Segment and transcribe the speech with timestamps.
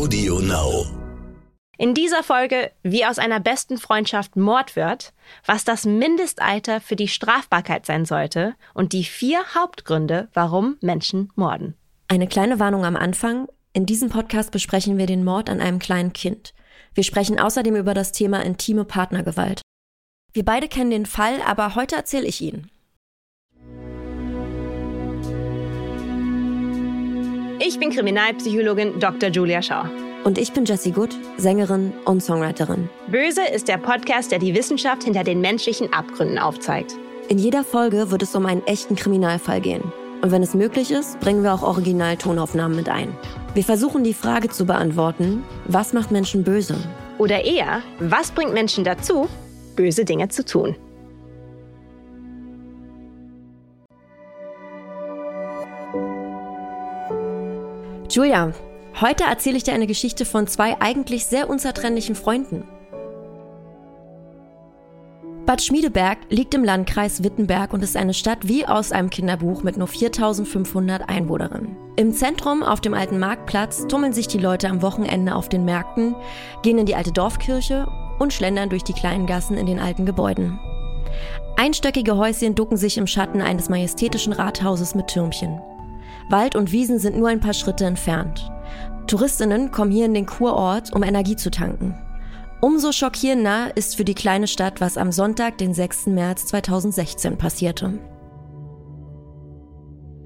[0.00, 0.86] Audio Now.
[1.76, 5.12] In dieser Folge, wie aus einer besten Freundschaft Mord wird,
[5.44, 11.74] was das Mindestalter für die Strafbarkeit sein sollte und die vier Hauptgründe, warum Menschen morden.
[12.08, 13.46] Eine kleine Warnung am Anfang.
[13.74, 16.54] In diesem Podcast besprechen wir den Mord an einem kleinen Kind.
[16.94, 19.60] Wir sprechen außerdem über das Thema intime Partnergewalt.
[20.32, 22.70] Wir beide kennen den Fall, aber heute erzähle ich ihn.
[27.62, 29.28] Ich bin Kriminalpsychologin Dr.
[29.28, 29.82] Julia Schau.
[30.24, 32.88] Und ich bin Jessie Good, Sängerin und Songwriterin.
[33.08, 36.94] Böse ist der Podcast, der die Wissenschaft hinter den menschlichen Abgründen aufzeigt.
[37.28, 39.92] In jeder Folge wird es um einen echten Kriminalfall gehen.
[40.22, 43.14] Und wenn es möglich ist, bringen wir auch Originaltonaufnahmen mit ein.
[43.52, 46.76] Wir versuchen die Frage zu beantworten, was macht Menschen böse?
[47.18, 49.28] Oder eher, was bringt Menschen dazu,
[49.76, 50.76] böse Dinge zu tun?
[58.10, 58.52] Julia,
[59.00, 62.64] heute erzähle ich dir eine Geschichte von zwei eigentlich sehr unzertrennlichen Freunden.
[65.46, 69.76] Bad Schmiedeberg liegt im Landkreis Wittenberg und ist eine Stadt wie aus einem Kinderbuch mit
[69.76, 71.76] nur 4500 Einwohnerinnen.
[71.94, 76.16] Im Zentrum auf dem alten Marktplatz tummeln sich die Leute am Wochenende auf den Märkten,
[76.62, 77.86] gehen in die alte Dorfkirche
[78.18, 80.58] und schlendern durch die kleinen Gassen in den alten Gebäuden.
[81.56, 85.60] Einstöckige Häuschen ducken sich im Schatten eines majestätischen Rathauses mit Türmchen.
[86.30, 88.50] Wald und Wiesen sind nur ein paar Schritte entfernt.
[89.06, 91.98] Touristinnen kommen hier in den Kurort, um Energie zu tanken.
[92.60, 96.06] Umso schockierender ist für die kleine Stadt, was am Sonntag, den 6.
[96.08, 97.98] März 2016 passierte.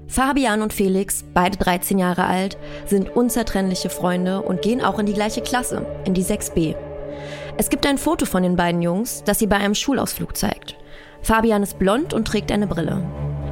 [0.07, 5.13] Fabian und Felix, beide 13 Jahre alt, sind unzertrennliche Freunde und gehen auch in die
[5.13, 6.75] gleiche Klasse, in die 6b.
[7.57, 10.75] Es gibt ein Foto von den beiden Jungs, das sie bei einem Schulausflug zeigt.
[11.21, 13.03] Fabian ist blond und trägt eine Brille.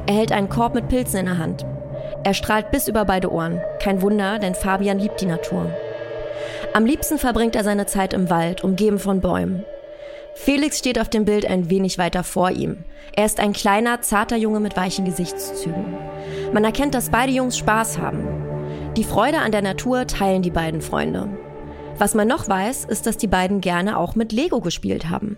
[0.06, 1.64] Er hält einen Korb mit Pilzen in der Hand.
[2.24, 3.60] Er strahlt bis über beide Ohren.
[3.80, 5.70] Kein Wunder, denn Fabian liebt die Natur.
[6.72, 9.64] Am liebsten verbringt er seine Zeit im Wald, umgeben von Bäumen.
[10.34, 12.78] Felix steht auf dem Bild ein wenig weiter vor ihm.
[13.14, 15.84] Er ist ein kleiner, zarter Junge mit weichen Gesichtszügen.
[16.52, 18.26] Man erkennt, dass beide Jungs Spaß haben.
[18.96, 21.28] Die Freude an der Natur teilen die beiden Freunde.
[21.98, 25.36] Was man noch weiß, ist, dass die beiden gerne auch mit Lego gespielt haben.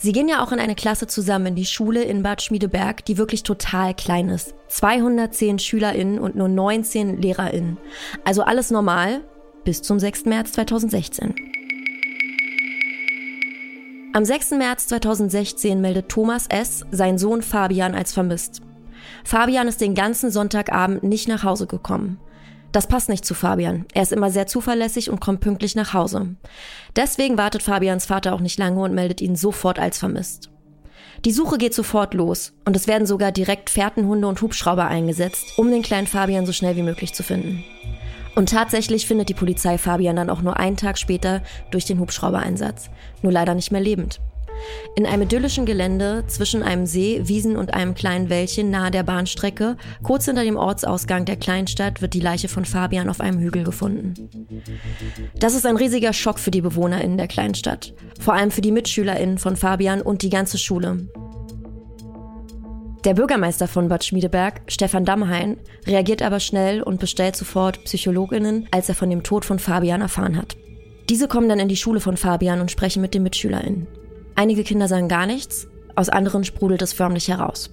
[0.00, 3.18] Sie gehen ja auch in eine Klasse zusammen in die Schule in Bad Schmiedeberg, die
[3.18, 4.54] wirklich total klein ist.
[4.68, 7.78] 210 SchülerInnen und nur 19 LehrerInnen.
[8.24, 9.24] Also alles normal
[9.64, 10.26] bis zum 6.
[10.26, 11.34] März 2016.
[14.12, 14.52] Am 6.
[14.52, 16.86] März 2016 meldet Thomas S.
[16.92, 18.62] seinen Sohn Fabian als vermisst.
[19.24, 22.20] Fabian ist den ganzen Sonntagabend nicht nach Hause gekommen.
[22.72, 23.86] Das passt nicht zu Fabian.
[23.94, 26.36] Er ist immer sehr zuverlässig und kommt pünktlich nach Hause.
[26.96, 30.50] Deswegen wartet Fabians Vater auch nicht lange und meldet ihn sofort als vermisst.
[31.24, 35.70] Die Suche geht sofort los und es werden sogar direkt Fährtenhunde und Hubschrauber eingesetzt, um
[35.70, 37.64] den kleinen Fabian so schnell wie möglich zu finden.
[38.36, 41.42] Und tatsächlich findet die Polizei Fabian dann auch nur einen Tag später
[41.72, 42.88] durch den Hubschraubereinsatz,
[43.22, 44.20] nur leider nicht mehr lebend.
[44.96, 49.76] In einem idyllischen Gelände zwischen einem See, Wiesen und einem kleinen Wäldchen nahe der Bahnstrecke,
[50.02, 54.14] kurz hinter dem Ortsausgang der Kleinstadt, wird die Leiche von Fabian auf einem Hügel gefunden.
[55.38, 57.94] Das ist ein riesiger Schock für die BewohnerInnen der Kleinstadt.
[58.20, 61.08] Vor allem für die MitschülerInnen von Fabian und die ganze Schule.
[63.04, 68.88] Der Bürgermeister von Bad Schmiedeberg, Stefan Dammhain, reagiert aber schnell und bestellt sofort PsychologInnen, als
[68.88, 70.56] er von dem Tod von Fabian erfahren hat.
[71.08, 73.86] Diese kommen dann in die Schule von Fabian und sprechen mit den MitschülerInnen.
[74.38, 75.66] Einige Kinder sagen gar nichts,
[75.96, 77.70] aus anderen sprudelt es förmlich heraus.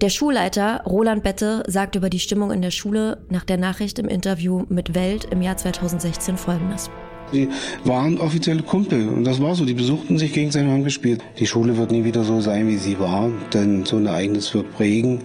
[0.00, 4.08] Der Schulleiter Roland Bette sagt über die Stimmung in der Schule nach der Nachricht im
[4.08, 6.88] Interview mit Welt im Jahr 2016 folgendes.
[7.30, 7.46] Die
[7.84, 9.66] waren offizielle Kumpel und das war so.
[9.66, 11.22] Die besuchten sich gegenseitig und haben gespielt.
[11.38, 14.72] Die Schule wird nie wieder so sein, wie sie war, denn so ein Ereignis wird
[14.72, 15.20] prägen.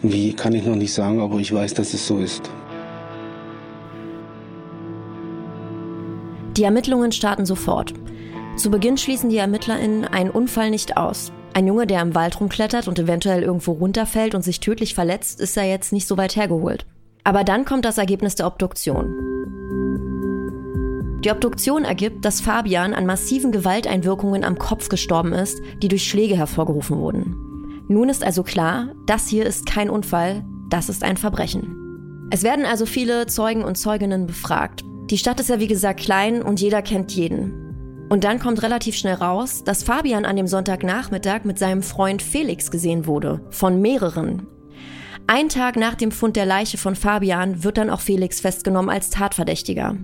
[0.00, 2.50] Wie kann ich noch nicht sagen, aber ich weiß, dass es so ist.
[6.56, 7.92] Die Ermittlungen starten sofort.
[8.58, 11.30] Zu Beginn schließen die ErmittlerInnen einen Unfall nicht aus.
[11.54, 15.54] Ein Junge, der im Wald rumklettert und eventuell irgendwo runterfällt und sich tödlich verletzt, ist
[15.54, 16.84] ja jetzt nicht so weit hergeholt.
[17.22, 19.14] Aber dann kommt das Ergebnis der Obduktion.
[21.24, 26.36] Die Obduktion ergibt, dass Fabian an massiven Gewalteinwirkungen am Kopf gestorben ist, die durch Schläge
[26.36, 27.36] hervorgerufen wurden.
[27.88, 32.28] Nun ist also klar, das hier ist kein Unfall, das ist ein Verbrechen.
[32.32, 34.82] Es werden also viele Zeugen und Zeuginnen befragt.
[35.10, 37.67] Die Stadt ist ja wie gesagt klein und jeder kennt jeden.
[38.08, 42.70] Und dann kommt relativ schnell raus, dass Fabian an dem Sonntagnachmittag mit seinem Freund Felix
[42.70, 43.40] gesehen wurde.
[43.50, 44.46] Von mehreren.
[45.26, 49.10] Ein Tag nach dem Fund der Leiche von Fabian wird dann auch Felix festgenommen als
[49.10, 49.96] Tatverdächtiger.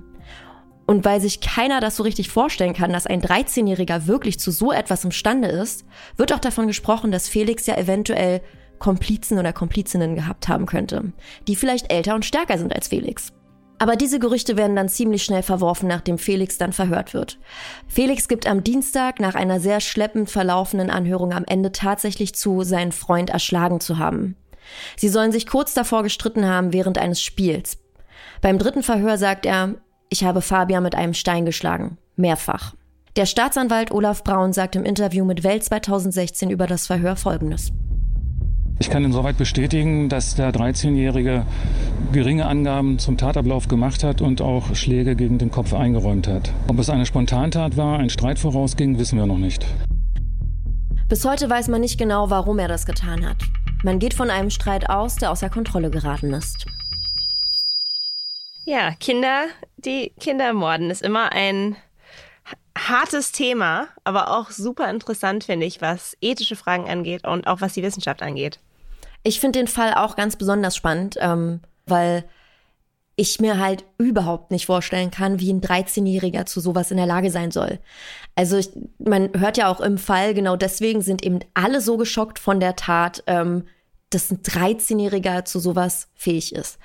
[0.86, 4.70] Und weil sich keiner das so richtig vorstellen kann, dass ein 13-Jähriger wirklich zu so
[4.70, 5.86] etwas imstande ist,
[6.18, 8.42] wird auch davon gesprochen, dass Felix ja eventuell
[8.78, 11.14] Komplizen oder Komplizinnen gehabt haben könnte,
[11.48, 13.32] die vielleicht älter und stärker sind als Felix.
[13.78, 17.38] Aber diese Gerüchte werden dann ziemlich schnell verworfen, nachdem Felix dann verhört wird.
[17.88, 22.92] Felix gibt am Dienstag nach einer sehr schleppend verlaufenden Anhörung am Ende tatsächlich zu, seinen
[22.92, 24.36] Freund erschlagen zu haben.
[24.96, 27.78] Sie sollen sich kurz davor gestritten haben während eines Spiels.
[28.40, 29.74] Beim dritten Verhör sagt er,
[30.08, 31.98] ich habe Fabian mit einem Stein geschlagen.
[32.16, 32.74] Mehrfach.
[33.16, 37.72] Der Staatsanwalt Olaf Braun sagt im Interview mit Welt 2016 über das Verhör Folgendes.
[38.80, 41.46] Ich kann insoweit bestätigen, dass der 13-Jährige
[42.12, 46.52] geringe Angaben zum Tatablauf gemacht hat und auch Schläge gegen den Kopf eingeräumt hat.
[46.66, 49.64] Ob es eine Spontantat war, ein Streit vorausging, wissen wir noch nicht.
[51.08, 53.36] Bis heute weiß man nicht genau, warum er das getan hat.
[53.84, 56.66] Man geht von einem Streit aus, der außer Kontrolle geraten ist.
[58.64, 59.44] Ja, Kinder,
[59.76, 61.76] die Kinder morden, ist immer ein
[62.76, 67.74] hartes Thema, aber auch super interessant, finde ich, was ethische Fragen angeht und auch was
[67.74, 68.58] die Wissenschaft angeht.
[69.22, 72.24] Ich finde den Fall auch ganz besonders spannend, ähm, weil
[73.16, 77.30] ich mir halt überhaupt nicht vorstellen kann, wie ein 13-Jähriger zu sowas in der Lage
[77.30, 77.78] sein soll.
[78.34, 82.38] Also ich, man hört ja auch im Fall, genau deswegen sind eben alle so geschockt
[82.38, 83.66] von der Tat, ähm,
[84.10, 86.78] dass ein 13-Jähriger zu sowas fähig ist.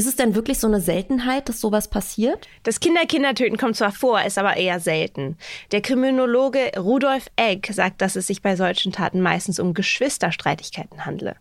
[0.00, 2.48] Ist es denn wirklich so eine Seltenheit, dass sowas passiert?
[2.62, 5.36] Das Kinder-Kindertöten kommt zwar vor, ist aber eher selten.
[5.72, 11.36] Der Kriminologe Rudolf Egg sagt, dass es sich bei solchen Taten meistens um Geschwisterstreitigkeiten handle.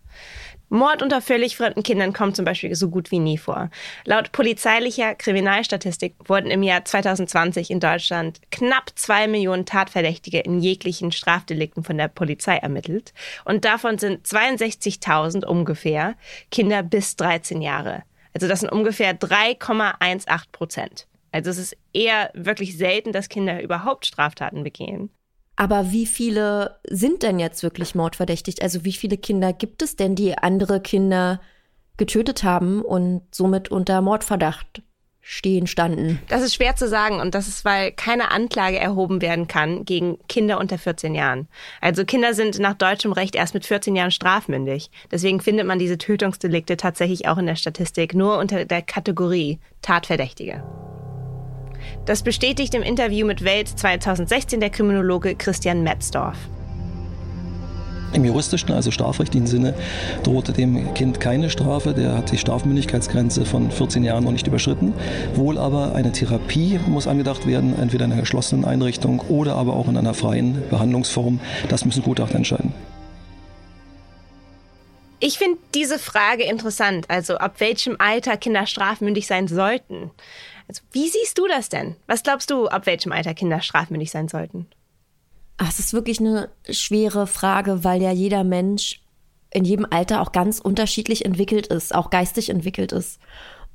[0.68, 3.70] Mord unter völlig fremden Kindern kommt zum Beispiel so gut wie nie vor.
[4.04, 11.14] Laut polizeilicher Kriminalstatistik wurden im Jahr 2020 in Deutschland knapp zwei Millionen Tatverdächtige in jeglichen
[11.14, 13.14] Strafdelikten von der Polizei ermittelt.
[13.46, 16.16] Und davon sind 62.000 ungefähr
[16.52, 18.04] Kinder bis 13 Jahre.
[18.34, 21.08] Also das sind ungefähr 3,18 Prozent.
[21.32, 25.10] Also es ist eher wirklich selten, dass Kinder überhaupt Straftaten begehen.
[25.56, 28.62] Aber wie viele sind denn jetzt wirklich mordverdächtigt?
[28.62, 31.42] Also wie viele Kinder gibt es denn, die andere Kinder
[31.98, 34.82] getötet haben und somit unter Mordverdacht
[35.30, 36.20] stehen standen?
[36.28, 40.18] Das ist schwer zu sagen und das ist, weil keine Anklage erhoben werden kann gegen
[40.28, 41.48] Kinder unter 14 Jahren.
[41.82, 44.90] Also Kinder sind nach deutschem Recht erst mit 14 Jahren strafmündig.
[45.12, 50.64] Deswegen findet man diese Tötungsdelikte tatsächlich auch in der Statistik nur unter der Kategorie Tatverdächtige.
[52.06, 56.38] Das bestätigt im Interview mit Welt 2016 der Kriminologe Christian Metzdorf.
[58.14, 59.74] Im juristischen, also strafrechtlichen Sinne,
[60.24, 61.94] drohte dem Kind keine Strafe.
[61.94, 64.94] Der hat die Strafmündigkeitsgrenze von 14 Jahren noch nicht überschritten.
[65.36, 69.88] Wohl aber eine Therapie muss angedacht werden, entweder in einer geschlossenen Einrichtung oder aber auch
[69.88, 71.40] in einer freien Behandlungsform.
[71.70, 72.74] Das müssen Gutachter entscheiden.
[75.22, 80.12] Ich finde diese Frage interessant, also ab welchem Alter Kinder strafmündig sein sollten.
[80.68, 81.96] Also, wie siehst du das denn?
[82.08, 84.68] Was glaubst du, ab welchem Alter Kinder strafmündig sein sollten?
[85.62, 89.02] Ach, es ist wirklich eine schwere Frage, weil ja jeder Mensch
[89.52, 93.20] in jedem Alter auch ganz unterschiedlich entwickelt ist, auch geistig entwickelt ist.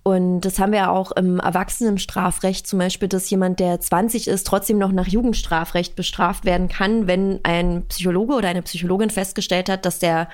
[0.02, 4.46] Und das haben wir ja auch im Erwachsenenstrafrecht, zum Beispiel, dass jemand, der 20 ist,
[4.46, 9.84] trotzdem noch nach Jugendstrafrecht bestraft werden kann, wenn ein Psychologe oder eine Psychologin festgestellt hat,
[9.84, 10.28] dass der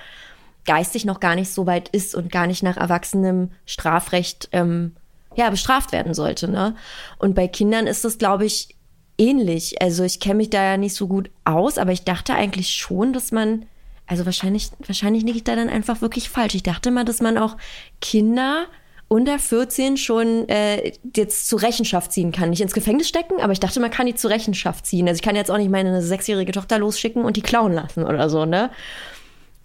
[0.65, 4.95] geistig noch gar nicht so weit ist und gar nicht nach erwachsenem Strafrecht ähm,
[5.35, 6.49] ja, bestraft werden sollte.
[6.49, 6.77] Ne?
[7.19, 8.77] Und bei Kindern ist das, glaube ich,
[9.21, 9.81] ähnlich.
[9.81, 13.13] Also ich kenne mich da ja nicht so gut aus, aber ich dachte eigentlich schon,
[13.13, 13.67] dass man,
[14.07, 16.55] also wahrscheinlich, wahrscheinlich liege ich da dann einfach wirklich falsch.
[16.55, 17.57] Ich dachte mal, dass man auch
[18.01, 18.67] Kinder
[19.09, 22.51] unter 14 schon äh, jetzt zur Rechenschaft ziehen kann.
[22.51, 25.07] Nicht ins Gefängnis stecken, aber ich dachte, man kann die zur Rechenschaft ziehen.
[25.09, 28.31] Also ich kann jetzt auch nicht meine sechsjährige Tochter losschicken und die klauen lassen oder
[28.31, 28.71] so, ne?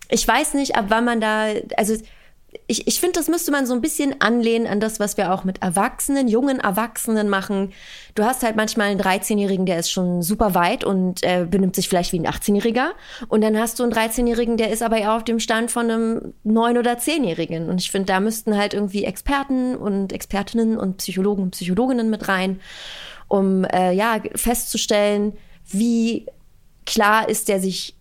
[0.09, 1.45] Ich weiß nicht, ab wann man da,
[1.77, 1.95] also
[2.67, 5.43] ich, ich finde, das müsste man so ein bisschen anlehnen an das, was wir auch
[5.43, 7.73] mit Erwachsenen, jungen Erwachsenen machen.
[8.13, 11.89] Du hast halt manchmal einen 13-Jährigen, der ist schon super weit und äh, benimmt sich
[11.89, 12.91] vielleicht wie ein 18-Jähriger.
[13.27, 16.33] Und dann hast du einen 13-Jährigen, der ist aber eher auf dem Stand von einem
[16.45, 17.69] 9- oder 10-Jährigen.
[17.69, 22.27] Und ich finde, da müssten halt irgendwie Experten und Expertinnen und Psychologen und Psychologinnen mit
[22.27, 22.59] rein,
[23.27, 25.33] um äh, ja festzustellen,
[25.67, 26.27] wie
[26.85, 27.95] klar ist der sich,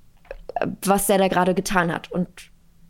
[0.54, 2.12] äh, was der da gerade getan hat.
[2.12, 2.28] Und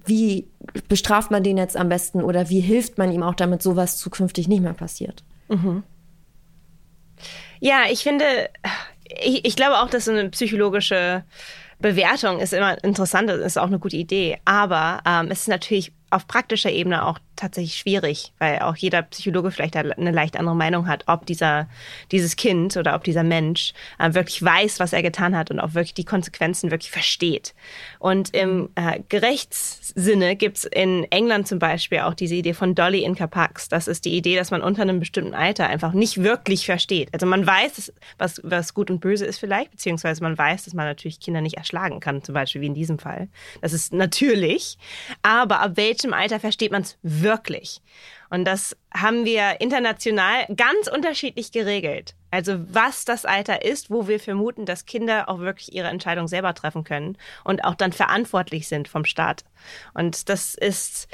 [0.06, 0.48] wie
[0.88, 4.48] bestraft man den jetzt am besten oder wie hilft man ihm auch, damit sowas zukünftig
[4.48, 5.24] nicht mehr passiert?
[5.48, 5.82] Mhm.
[7.60, 8.24] Ja, ich finde,
[9.08, 11.24] ich, ich glaube auch, dass so eine psychologische
[11.78, 14.38] Bewertung ist immer interessant, ist auch eine gute Idee.
[14.44, 19.50] Aber ähm, es ist natürlich auf praktischer Ebene auch tatsächlich schwierig, weil auch jeder Psychologe
[19.50, 21.68] vielleicht eine leicht andere Meinung hat, ob dieser,
[22.12, 25.74] dieses Kind oder ob dieser Mensch äh, wirklich weiß, was er getan hat und auch
[25.74, 27.54] wirklich die Konsequenzen wirklich versteht.
[27.98, 33.16] Und im äh, Gerechtssinne gibt's in England zum Beispiel auch diese Idee von Dolly in
[33.16, 33.68] Capax.
[33.68, 37.08] Das ist die Idee, dass man unter einem bestimmten Alter einfach nicht wirklich versteht.
[37.12, 40.86] Also man weiß, was, was gut und böse ist vielleicht, beziehungsweise man weiß, dass man
[40.86, 43.28] natürlich Kinder nicht erschlagen kann, zum Beispiel wie in diesem Fall.
[43.60, 44.78] Das ist natürlich.
[45.22, 47.80] Aber ab welchem welchem Alter versteht man es wirklich?
[48.28, 52.14] Und das haben wir international ganz unterschiedlich geregelt.
[52.30, 56.52] Also was das Alter ist, wo wir vermuten, dass Kinder auch wirklich ihre Entscheidung selber
[56.52, 59.44] treffen können und auch dann verantwortlich sind vom Staat.
[59.94, 61.08] Und das ist,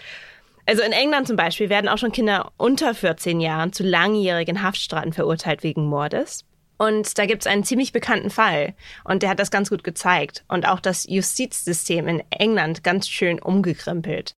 [0.67, 5.13] also in England zum Beispiel werden auch schon Kinder unter 14 Jahren zu langjährigen Haftstrafen
[5.13, 6.45] verurteilt wegen Mordes.
[6.79, 10.45] Und da gibt es einen ziemlich bekannten Fall und der hat das ganz gut gezeigt
[10.49, 14.35] und auch das Justizsystem in England ganz schön umgekrempelt.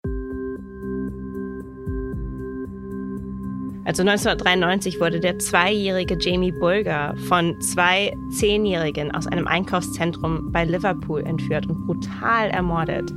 [3.83, 11.21] Also 1993 wurde der zweijährige Jamie Bulger von zwei Zehnjährigen aus einem Einkaufszentrum bei Liverpool
[11.25, 13.11] entführt und brutal ermordet.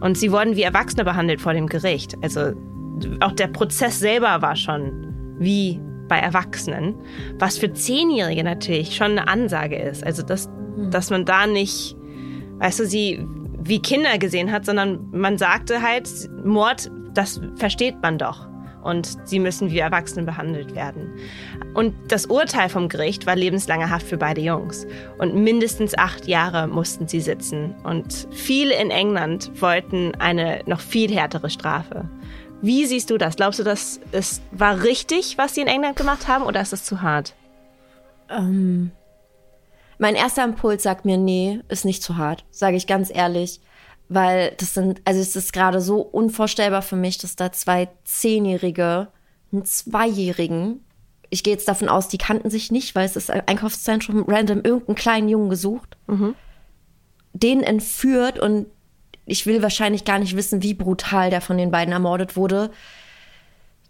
[0.00, 2.16] Und sie wurden wie Erwachsene behandelt vor dem Gericht.
[2.22, 2.52] Also
[3.20, 6.94] auch der Prozess selber war schon wie bei Erwachsenen,
[7.38, 10.04] was für Zehnjährige natürlich schon eine Ansage ist.
[10.04, 10.90] Also dass, hm.
[10.90, 11.96] dass man da nicht,
[12.60, 13.26] weißt du, sie
[13.60, 16.08] wie Kinder gesehen hat, sondern man sagte halt,
[16.44, 18.48] Mord, das versteht man doch
[18.82, 21.12] und sie müssen wie Erwachsene behandelt werden.
[21.74, 24.86] Und das Urteil vom Gericht war lebenslange Haft für beide Jungs.
[25.18, 27.74] Und mindestens acht Jahre mussten sie sitzen.
[27.84, 32.08] Und viele in England wollten eine noch viel härtere Strafe.
[32.60, 33.36] Wie siehst du das?
[33.36, 36.84] Glaubst du, das ist, war richtig, was sie in England gemacht haben, oder ist das
[36.84, 37.34] zu hart?
[38.28, 38.90] Ähm,
[39.98, 43.60] mein erster Impuls sagt mir, nee, ist nicht zu hart, sage ich ganz ehrlich
[44.08, 49.08] weil das sind, also es ist gerade so unvorstellbar für mich, dass da zwei Zehnjährige
[49.52, 50.84] einen Zweijährigen,
[51.30, 54.62] ich gehe jetzt davon aus, die kannten sich nicht, weil es ist ein Einkaufszentrum, random
[54.62, 56.34] irgendeinen kleinen Jungen gesucht, mhm.
[57.32, 58.66] den entführt und
[59.26, 62.70] ich will wahrscheinlich gar nicht wissen, wie brutal der von den beiden ermordet wurde.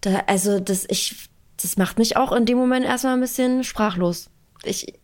[0.00, 1.28] Da, also das, ich,
[1.62, 4.30] das macht mich auch in dem Moment erstmal ein bisschen sprachlos.
[4.64, 4.94] Ich,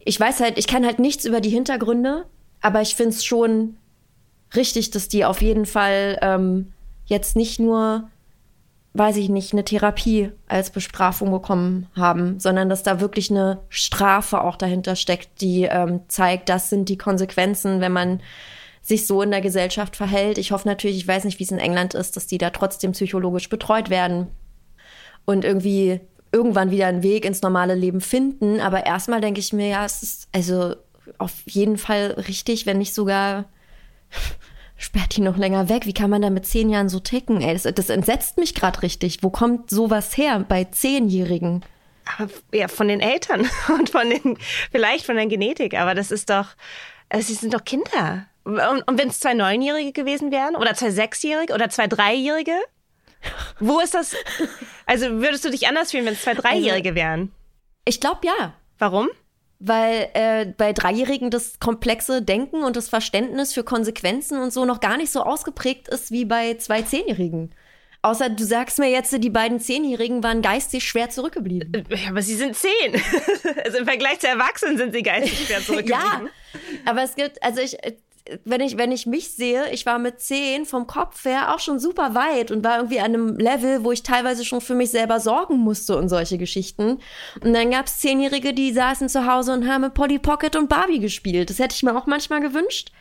[0.00, 2.26] ich weiß halt, ich kann halt nichts über die Hintergründe
[2.60, 3.76] aber ich finde es schon
[4.54, 6.72] richtig, dass die auf jeden Fall ähm,
[7.06, 8.08] jetzt nicht nur,
[8.94, 14.42] weiß ich nicht, eine Therapie als Bestrafung bekommen haben, sondern dass da wirklich eine Strafe
[14.42, 18.20] auch dahinter steckt, die ähm, zeigt, das sind die Konsequenzen, wenn man
[18.82, 20.38] sich so in der Gesellschaft verhält.
[20.38, 22.92] Ich hoffe natürlich, ich weiß nicht, wie es in England ist, dass die da trotzdem
[22.92, 24.28] psychologisch betreut werden
[25.26, 26.00] und irgendwie
[26.32, 28.60] irgendwann wieder einen Weg ins normale Leben finden.
[28.60, 30.74] Aber erstmal denke ich mir, ja, es ist, also
[31.18, 33.46] auf jeden Fall richtig, wenn nicht sogar
[34.76, 35.86] sperrt die noch länger weg.
[35.86, 37.40] Wie kann man da mit zehn Jahren so ticken?
[37.40, 39.22] Ey, das, das entsetzt mich gerade richtig.
[39.22, 41.64] Wo kommt sowas her bei Zehnjährigen?
[42.18, 44.38] Aber ja, von den Eltern und von den,
[44.70, 45.74] vielleicht von der Genetik.
[45.74, 46.48] Aber das ist doch,
[47.08, 48.26] also sie sind doch Kinder.
[48.44, 52.56] Und, und wenn es zwei Neunjährige gewesen wären oder zwei Sechsjährige oder zwei Dreijährige?
[53.58, 54.14] Wo ist das?
[54.86, 57.32] Also würdest du dich anders fühlen, wenn es zwei also, Dreijährige wären?
[57.84, 58.54] Ich glaube ja.
[58.78, 59.08] Warum?
[59.60, 64.80] Weil äh, bei Dreijährigen das komplexe Denken und das Verständnis für Konsequenzen und so noch
[64.80, 67.54] gar nicht so ausgeprägt ist wie bei zwei Zehnjährigen.
[68.02, 71.84] Außer du sagst mir jetzt, die beiden Zehnjährigen waren geistig schwer zurückgeblieben.
[71.90, 72.70] Ja, äh, aber sie sind zehn.
[73.64, 76.00] also im Vergleich zu Erwachsenen sind sie geistig schwer zurückgeblieben.
[76.00, 76.22] ja,
[76.86, 77.76] aber es gibt, also ich,
[78.44, 81.80] wenn ich, wenn ich mich sehe, ich war mit zehn vom Kopf her auch schon
[81.80, 85.20] super weit und war irgendwie an einem Level, wo ich teilweise schon für mich selber
[85.20, 86.98] sorgen musste und solche Geschichten.
[87.42, 90.68] Und dann gab es Zehnjährige, die saßen zu Hause und haben mit Polly Pocket und
[90.68, 91.50] Barbie gespielt.
[91.50, 92.92] Das hätte ich mir auch manchmal gewünscht.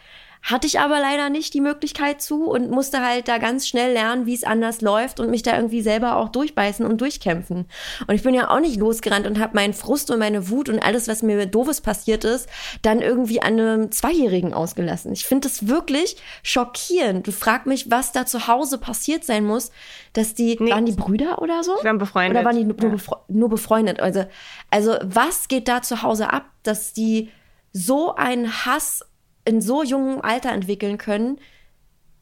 [0.41, 4.25] Hatte ich aber leider nicht die Möglichkeit zu und musste halt da ganz schnell lernen,
[4.25, 7.65] wie es anders läuft und mich da irgendwie selber auch durchbeißen und durchkämpfen.
[8.07, 10.79] Und ich bin ja auch nicht losgerannt und habe meinen Frust und meine Wut und
[10.79, 12.47] alles, was mir doofes passiert ist,
[12.81, 15.11] dann irgendwie an einem Zweijährigen ausgelassen.
[15.11, 17.27] Ich finde das wirklich schockierend.
[17.27, 19.71] Du frag mich, was da zu Hause passiert sein muss,
[20.13, 20.71] dass die, nee.
[20.71, 21.75] waren die Brüder oder so?
[21.81, 22.37] Die waren befreundet.
[22.37, 22.89] Oder waren die nur, ja.
[22.89, 23.99] befre nur befreundet?
[23.99, 24.25] Also,
[24.71, 27.29] also was geht da zu Hause ab, dass die
[27.71, 29.05] so einen Hass
[29.49, 31.39] in so jungem Alter entwickeln können,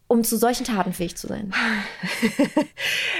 [0.07, 1.53] um zu solchen Taten fähig zu sein?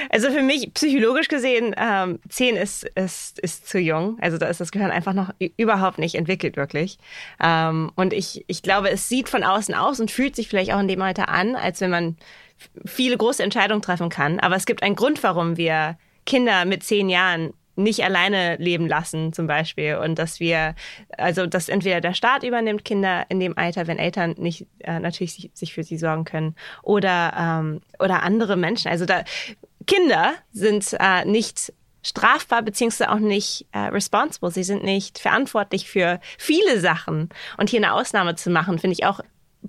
[0.10, 4.18] Also für mich, psychologisch gesehen, ähm, zehn ist, ist, ist zu jung.
[4.22, 6.98] Also da ist das Gehirn einfach noch überhaupt nicht entwickelt, wirklich.
[7.44, 10.80] Ähm, und ich, ich glaube, es sieht von außen aus und fühlt sich vielleicht auch
[10.80, 12.16] in dem Alter an, als wenn man
[12.86, 14.40] viele große Entscheidungen treffen kann.
[14.40, 19.34] Aber es gibt einen Grund, warum wir Kinder mit zehn Jahren nicht alleine leben lassen
[19.34, 20.76] zum Beispiel und dass wir,
[21.18, 25.34] also dass entweder der Staat übernimmt Kinder in dem Alter, wenn Eltern nicht äh, natürlich
[25.34, 28.90] sich, sich, für sie sorgen können oder, ähm, oder andere Menschen.
[28.90, 29.24] Also da,
[29.86, 34.52] Kinder sind äh, nicht strafbar beziehungsweise auch nicht äh, responsible.
[34.52, 37.30] Sie sind nicht verantwortlich für viele Sachen.
[37.58, 39.20] Und hier eine Ausnahme zu machen, finde ich auch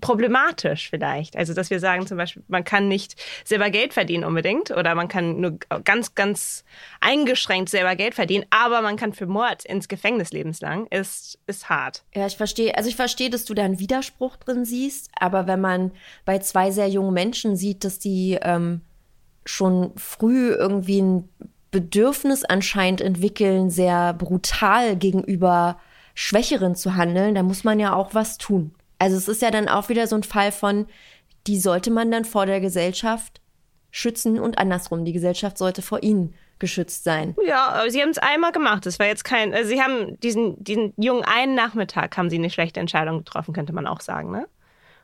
[0.00, 1.36] problematisch vielleicht.
[1.36, 5.08] Also, dass wir sagen zum Beispiel, man kann nicht selber Geld verdienen unbedingt oder man
[5.08, 6.64] kann nur ganz, ganz
[7.00, 12.04] eingeschränkt selber Geld verdienen, aber man kann für Mord ins Gefängnis lebenslang, ist, ist hart.
[12.14, 15.60] Ja, ich verstehe, also ich verstehe, dass du da einen Widerspruch drin siehst, aber wenn
[15.60, 15.92] man
[16.24, 18.82] bei zwei sehr jungen Menschen sieht, dass die ähm,
[19.44, 21.28] schon früh irgendwie ein
[21.70, 25.78] Bedürfnis anscheinend entwickeln, sehr brutal gegenüber
[26.14, 28.74] Schwächeren zu handeln, da muss man ja auch was tun.
[28.98, 30.86] Also es ist ja dann auch wieder so ein Fall von,
[31.46, 33.40] die sollte man dann vor der Gesellschaft
[33.90, 37.36] schützen und andersrum, die Gesellschaft sollte vor ihnen geschützt sein.
[37.46, 38.84] Ja, aber sie haben es einmal gemacht.
[38.84, 42.50] Das war jetzt kein, also sie haben diesen, diesen jungen einen Nachmittag haben sie eine
[42.50, 44.46] schlechte Entscheidung getroffen, könnte man auch sagen, ne?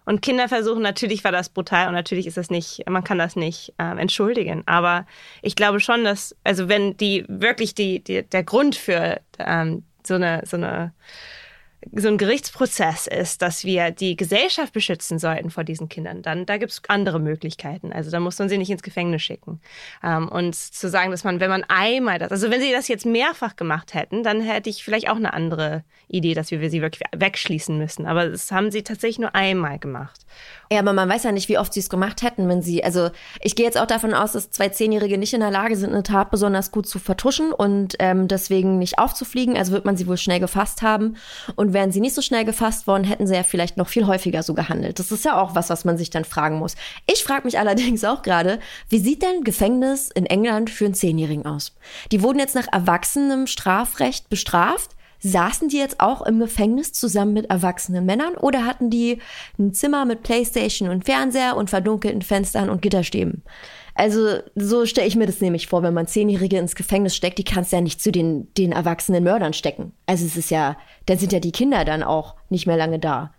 [0.07, 3.37] Und Kinder versuchen, natürlich war das brutal und natürlich ist das nicht, man kann das
[3.37, 4.63] nicht ähm, entschuldigen.
[4.67, 5.07] Aber
[5.41, 10.15] ich glaube schon, dass, also wenn die wirklich die, die der Grund für ähm, so
[10.15, 10.93] eine, so eine
[11.93, 16.57] so ein Gerichtsprozess ist, dass wir die Gesellschaft beschützen sollten vor diesen Kindern, dann da
[16.57, 17.93] gibt es andere Möglichkeiten.
[17.93, 19.61] Also da muss man sie nicht ins Gefängnis schicken.
[20.03, 23.07] Ähm, und zu sagen, dass man, wenn man einmal das, also wenn sie das jetzt
[23.07, 27.03] mehrfach gemacht hätten, dann hätte ich vielleicht auch eine andere Idee, dass wir sie wirklich
[27.15, 28.07] wegschließen müssen.
[28.07, 30.25] Aber das haben sie tatsächlich nur einmal gemacht.
[30.71, 33.11] Ja, aber man weiß ja nicht, wie oft sie es gemacht hätten, wenn sie, also
[33.41, 36.03] ich gehe jetzt auch davon aus, dass zwei Zehnjährige nicht in der Lage sind, eine
[36.03, 39.57] Tat besonders gut zu vertuschen und ähm, deswegen nicht aufzufliegen.
[39.57, 41.17] Also wird man sie wohl schnell gefasst haben.
[41.57, 44.43] Und wären sie nicht so schnell gefasst worden, hätten sie ja vielleicht noch viel häufiger
[44.43, 44.99] so gehandelt.
[44.99, 46.77] Das ist ja auch was, was man sich dann fragen muss.
[47.11, 51.45] Ich frage mich allerdings auch gerade, wie sieht denn Gefängnis in England für einen Zehnjährigen
[51.45, 51.77] aus?
[52.13, 54.93] Die wurden jetzt nach erwachsenem Strafrecht bestraft.
[55.21, 59.21] Saßen die jetzt auch im Gefängnis zusammen mit erwachsenen Männern oder hatten die
[59.59, 63.43] ein Zimmer mit Playstation und Fernseher und verdunkelten Fenstern und Gitterstäben?
[63.95, 67.45] Also so stelle ich mir das nämlich vor, wenn man Zehnjährige ins Gefängnis steckt, die
[67.45, 69.93] kannst ja nicht zu den, den erwachsenen Mördern stecken.
[70.07, 73.33] Also es ist ja, da sind ja die Kinder dann auch nicht mehr lange da.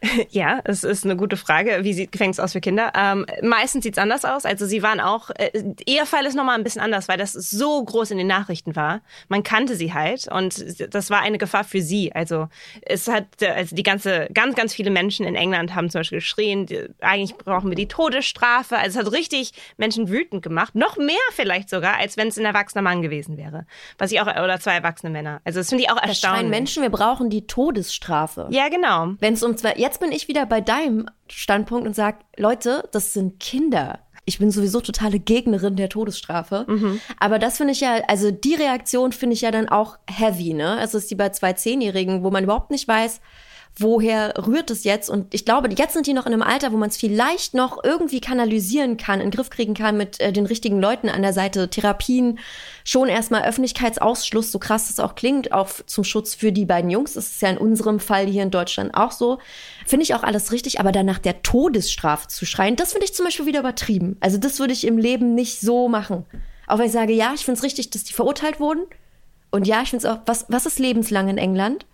[0.30, 1.80] Ja, es ist eine gute Frage.
[1.82, 2.92] Wie sieht Gefängnis aus für Kinder?
[2.94, 4.44] Ähm, meistens sieht's anders aus.
[4.44, 5.50] Also sie waren auch, äh,
[5.86, 9.00] ihr Fall ist nochmal ein bisschen anders, weil das so groß in den Nachrichten war.
[9.28, 10.64] Man kannte sie halt und
[10.94, 12.12] das war eine Gefahr für sie.
[12.12, 12.48] Also
[12.82, 16.66] es hat, also die ganze, ganz, ganz viele Menschen in England haben zum Beispiel geschrien,
[17.00, 18.76] eigentlich brauchen wir die Todesstrafe.
[18.76, 20.74] Also es hat richtig Menschen wütend gemacht.
[20.74, 23.66] Noch mehr vielleicht sogar, als wenn es ein erwachsener Mann gewesen wäre.
[23.98, 25.40] Was ich auch, oder zwei erwachsene Männer.
[25.44, 26.42] Also das finde ich auch erstaunlich.
[26.42, 28.46] Das Menschen, wir brauchen die Todesstrafe.
[28.50, 29.08] Ja, genau.
[29.18, 33.14] Wenn es um zwei, jetzt bin ich wieder bei deinem Standpunkt und sage, Leute, das
[33.14, 34.00] sind Kinder.
[34.26, 36.66] Ich bin sowieso totale Gegnerin der Todesstrafe.
[36.68, 37.00] Mhm.
[37.18, 40.76] Aber das finde ich ja, also die Reaktion finde ich ja dann auch heavy, ne?
[40.76, 43.22] Also ist die bei zwei Zehnjährigen, wo man überhaupt nicht weiß,
[43.78, 45.08] woher rührt es jetzt?
[45.08, 47.82] Und ich glaube, jetzt sind die noch in einem Alter, wo man es vielleicht noch
[47.82, 51.32] irgendwie kanalisieren kann, in den Griff kriegen kann mit äh, den richtigen Leuten an der
[51.32, 52.38] Seite, Therapien,
[52.84, 57.14] schon erstmal Öffentlichkeitsausschluss, so krass es auch klingt, auch zum Schutz für die beiden Jungs.
[57.14, 59.38] Das ist ja in unserem Fall hier in Deutschland auch so.
[59.86, 63.24] Finde ich auch alles richtig, aber danach der Todesstrafe zu schreien, das finde ich zum
[63.24, 64.16] Beispiel wieder übertrieben.
[64.20, 66.24] Also das würde ich im Leben nicht so machen.
[66.66, 68.82] Auch wenn ich sage, ja, ich finde es richtig, dass die verurteilt wurden.
[69.50, 71.86] Und ja, ich finde es auch, was, was ist lebenslang in England?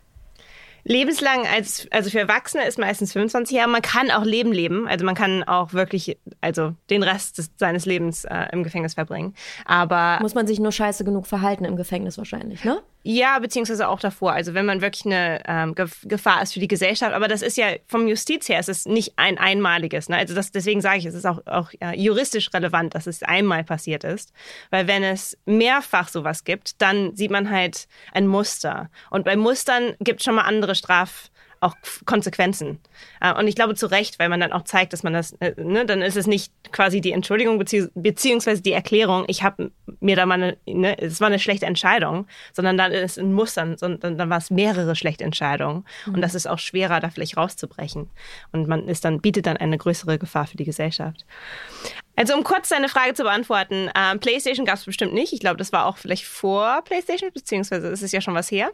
[0.84, 3.70] Lebenslang als, also für Erwachsene ist meistens 25 Jahre.
[3.70, 4.86] Man kann auch Leben leben.
[4.86, 9.34] Also man kann auch wirklich, also den Rest des, seines Lebens äh, im Gefängnis verbringen.
[9.64, 10.18] Aber.
[10.20, 12.82] Muss man sich nur scheiße genug verhalten im Gefängnis wahrscheinlich, ne?
[13.06, 14.32] Ja, beziehungsweise auch davor.
[14.32, 17.12] Also wenn man wirklich eine ähm, Gefahr ist für die Gesellschaft.
[17.12, 20.08] Aber das ist ja vom Justiz her, es ist nicht ein einmaliges.
[20.08, 20.16] Ne?
[20.16, 23.62] Also das, deswegen sage ich, es ist auch, auch äh, juristisch relevant, dass es einmal
[23.62, 24.32] passiert ist.
[24.70, 28.88] Weil wenn es mehrfach sowas gibt, dann sieht man halt ein Muster.
[29.10, 31.30] Und bei Mustern gibt es schon mal andere Straf
[31.64, 31.74] auch
[32.04, 32.78] Konsequenzen.
[33.20, 35.54] Äh, und ich glaube zu Recht, weil man dann auch zeigt, dass man das, äh,
[35.56, 40.16] ne, dann ist es nicht quasi die Entschuldigung bezieh beziehungsweise die Erklärung, ich habe mir
[40.16, 43.76] da mal eine, ne, es war eine schlechte Entscheidung, sondern dann ist es ein Muster,
[43.76, 45.84] sondern dann war es mehrere schlechte Entscheidungen.
[46.06, 46.14] Mhm.
[46.14, 48.10] Und das ist auch schwerer, da vielleicht rauszubrechen.
[48.52, 51.24] Und man ist dann, bietet dann eine größere Gefahr für die Gesellschaft.
[52.16, 55.32] Also um kurz deine Frage zu beantworten, ähm, PlayStation gab es bestimmt nicht.
[55.32, 58.70] Ich glaube, das war auch vielleicht vor PlayStation, beziehungsweise es ist ja schon was her.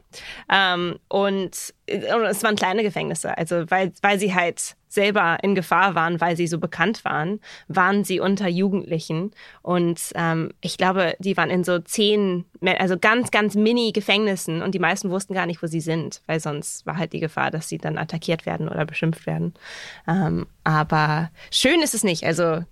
[0.50, 5.54] Ähm, und, äh, und es waren kleine Gefängnisse, also weil, weil sie halt selber in
[5.54, 9.30] Gefahr waren, weil sie so bekannt waren, waren sie unter Jugendlichen.
[9.62, 14.80] Und ähm, ich glaube, die waren in so zehn, also ganz, ganz Mini-Gefängnissen und die
[14.80, 17.78] meisten wussten gar nicht, wo sie sind, weil sonst war halt die Gefahr, dass sie
[17.78, 19.54] dann attackiert werden oder beschimpft werden.
[20.08, 22.24] Ähm, aber schön ist es nicht.
[22.24, 22.64] Also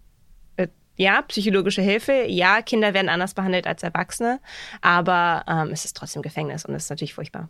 [0.98, 4.40] ja, psychologische Hilfe, ja, Kinder werden anders behandelt als Erwachsene,
[4.82, 7.48] aber ähm, es ist trotzdem Gefängnis und es ist natürlich furchtbar.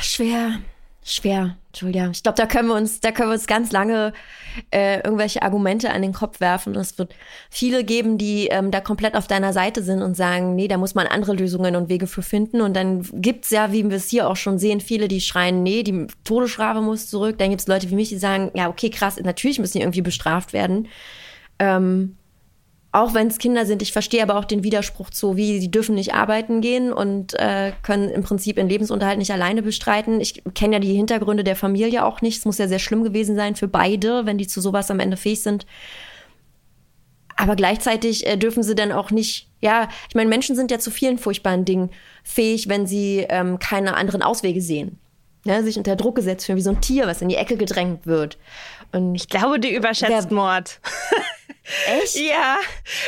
[0.00, 0.60] Schwer,
[1.04, 2.08] schwer, Julia.
[2.10, 4.12] Ich glaube, da können wir uns, da können wir uns ganz lange
[4.70, 6.76] äh, irgendwelche Argumente an den Kopf werfen.
[6.76, 7.16] Es wird
[7.50, 10.94] viele geben, die ähm, da komplett auf deiner Seite sind und sagen, nee, da muss
[10.94, 12.60] man andere Lösungen und Wege für finden.
[12.60, 15.82] Und dann gibt's ja, wie wir es hier auch schon sehen, viele, die schreien, nee,
[15.82, 17.38] die Todesstrafe muss zurück.
[17.38, 20.52] Dann gibt's Leute wie mich, die sagen, ja, okay, krass, natürlich müssen die irgendwie bestraft
[20.52, 20.88] werden.
[21.58, 22.16] Ähm,
[22.90, 25.94] auch wenn es Kinder sind, ich verstehe aber auch den Widerspruch zu, wie sie dürfen
[25.94, 30.20] nicht arbeiten gehen und äh, können im Prinzip ihren Lebensunterhalt nicht alleine bestreiten.
[30.20, 32.38] Ich kenne ja die Hintergründe der Familie auch nicht.
[32.38, 35.18] Es muss ja sehr schlimm gewesen sein für beide, wenn die zu sowas am Ende
[35.18, 35.66] fähig sind.
[37.36, 40.90] Aber gleichzeitig äh, dürfen sie dann auch nicht, ja, ich meine, Menschen sind ja zu
[40.90, 41.90] vielen furchtbaren Dingen
[42.24, 44.98] fähig, wenn sie ähm, keine anderen Auswege sehen.
[45.44, 48.06] Ja, sich unter Druck gesetzt fühlen, wie so ein Tier, was in die Ecke gedrängt
[48.06, 48.38] wird.
[48.92, 50.80] Und ich glaube, du überschätzt Mord.
[51.86, 52.16] Echt?
[52.16, 52.56] ja,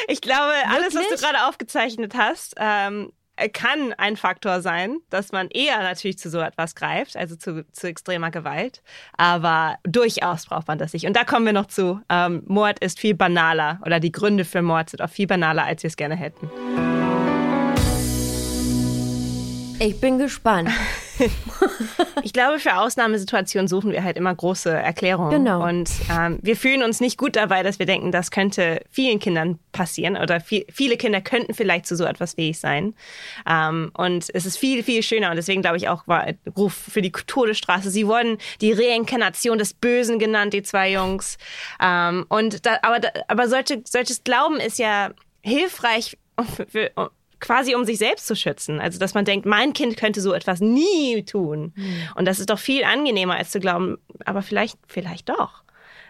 [0.09, 3.13] ich glaube, alles, was du gerade aufgezeichnet hast, ähm,
[3.49, 7.89] kann ein Faktor sein, dass man eher natürlich zu so etwas greift, also zu, zu
[7.89, 8.83] extremer Gewalt.
[9.17, 11.07] Aber durchaus braucht man das nicht.
[11.07, 12.01] Und da kommen wir noch zu.
[12.09, 15.83] Ähm, Mord ist viel banaler oder die Gründe für Mord sind auch viel banaler, als
[15.83, 16.51] wir es gerne hätten.
[19.79, 20.71] Ich bin gespannt.
[22.23, 25.31] ich glaube, für Ausnahmesituationen suchen wir halt immer große Erklärungen.
[25.31, 25.67] Genau.
[25.67, 29.59] Und ähm, wir fühlen uns nicht gut dabei, dass wir denken, das könnte vielen Kindern
[29.73, 32.95] passieren oder viel, viele Kinder könnten vielleicht zu so etwas fähig sein.
[33.49, 35.31] Ähm, und es ist viel, viel schöner.
[35.31, 37.91] Und deswegen glaube ich auch, war Ruf für die Todesstraße.
[37.91, 41.39] Sie wurden die Reinkarnation des Bösen genannt, die zwei Jungs.
[41.83, 45.11] Ähm, und da, aber, aber solche, solches Glauben ist ja
[45.43, 46.17] hilfreich
[46.69, 46.91] für,
[47.41, 48.81] quasi um sich selbst zu schützen.
[48.81, 51.73] Also, dass man denkt, mein Kind könnte so etwas nie tun.
[51.75, 51.95] Mhm.
[52.15, 55.63] Und das ist doch viel angenehmer, als zu glauben, aber vielleicht, vielleicht doch.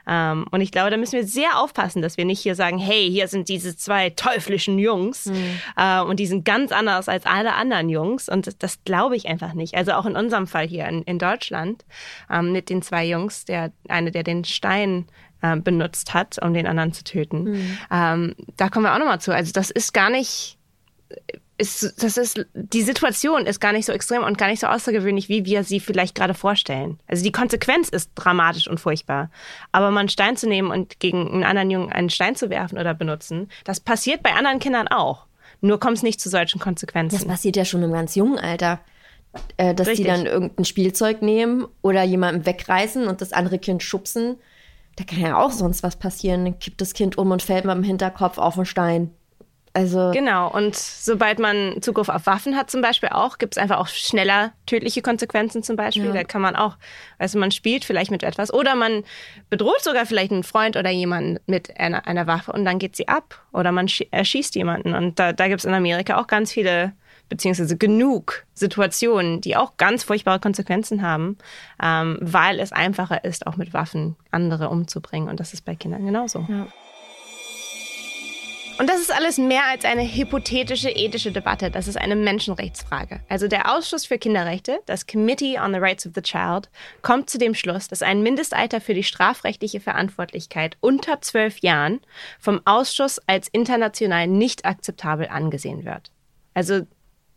[0.07, 3.09] Ähm, und ich glaube, da müssen wir sehr aufpassen, dass wir nicht hier sagen, hey,
[3.11, 5.61] hier sind diese zwei teuflischen Jungs mhm.
[5.77, 8.29] äh, und die sind ganz anders als alle anderen Jungs.
[8.29, 9.75] Und das, das glaube ich einfach nicht.
[9.75, 11.85] Also auch in unserem Fall hier in, in Deutschland
[12.31, 15.07] ähm, mit den zwei Jungs, der eine, der den Stein
[15.43, 17.45] äh, benutzt hat, um den anderen zu töten.
[17.45, 17.79] Mhm.
[17.91, 19.35] Ähm, da kommen wir auch nochmal zu.
[19.35, 20.59] Also das ist gar nicht
[21.61, 25.29] ist, das ist, die Situation ist gar nicht so extrem und gar nicht so außergewöhnlich,
[25.29, 26.99] wie wir sie vielleicht gerade vorstellen.
[27.07, 29.31] Also die Konsequenz ist dramatisch und furchtbar.
[29.71, 32.79] Aber mal einen Stein zu nehmen und gegen einen anderen Jungen einen Stein zu werfen
[32.79, 35.27] oder benutzen, das passiert bei anderen Kindern auch.
[35.61, 37.19] Nur kommt es nicht zu solchen Konsequenzen.
[37.19, 38.81] Das passiert ja schon im ganz jungen Alter.
[39.59, 40.07] Äh, dass Richtig.
[40.07, 44.37] die dann irgendein Spielzeug nehmen oder jemanden wegreißen und das andere Kind schubsen.
[44.97, 46.45] Da kann ja auch sonst was passieren.
[46.45, 49.11] Dann kippt das Kind um und fällt mit dem Hinterkopf auf den Stein.
[49.73, 53.79] Also genau, und sobald man Zugriff auf Waffen hat zum Beispiel auch, gibt es einfach
[53.79, 56.07] auch schneller tödliche Konsequenzen zum Beispiel.
[56.07, 56.13] Ja.
[56.13, 56.77] Da kann man auch,
[57.19, 59.05] also man spielt vielleicht mit etwas oder man
[59.49, 63.07] bedroht sogar vielleicht einen Freund oder jemanden mit einer, einer Waffe und dann geht sie
[63.07, 64.95] ab oder man erschießt jemanden.
[64.95, 66.93] Und da, da gibt es in Amerika auch ganz viele
[67.29, 71.39] beziehungsweise genug Situationen, die auch ganz furchtbare Konsequenzen haben,
[71.81, 75.29] ähm, weil es einfacher ist, auch mit Waffen andere umzubringen.
[75.29, 76.45] Und das ist bei Kindern genauso.
[76.49, 76.67] Ja.
[78.81, 81.71] Und das ist alles mehr als eine hypothetische ethische Debatte.
[81.71, 83.21] Das ist eine Menschenrechtsfrage.
[83.29, 86.71] Also der Ausschuss für Kinderrechte, das Committee on the Rights of the Child,
[87.03, 92.01] kommt zu dem Schluss, dass ein Mindestalter für die strafrechtliche Verantwortlichkeit unter zwölf Jahren
[92.39, 96.11] vom Ausschuss als international nicht akzeptabel angesehen wird.
[96.55, 96.87] Also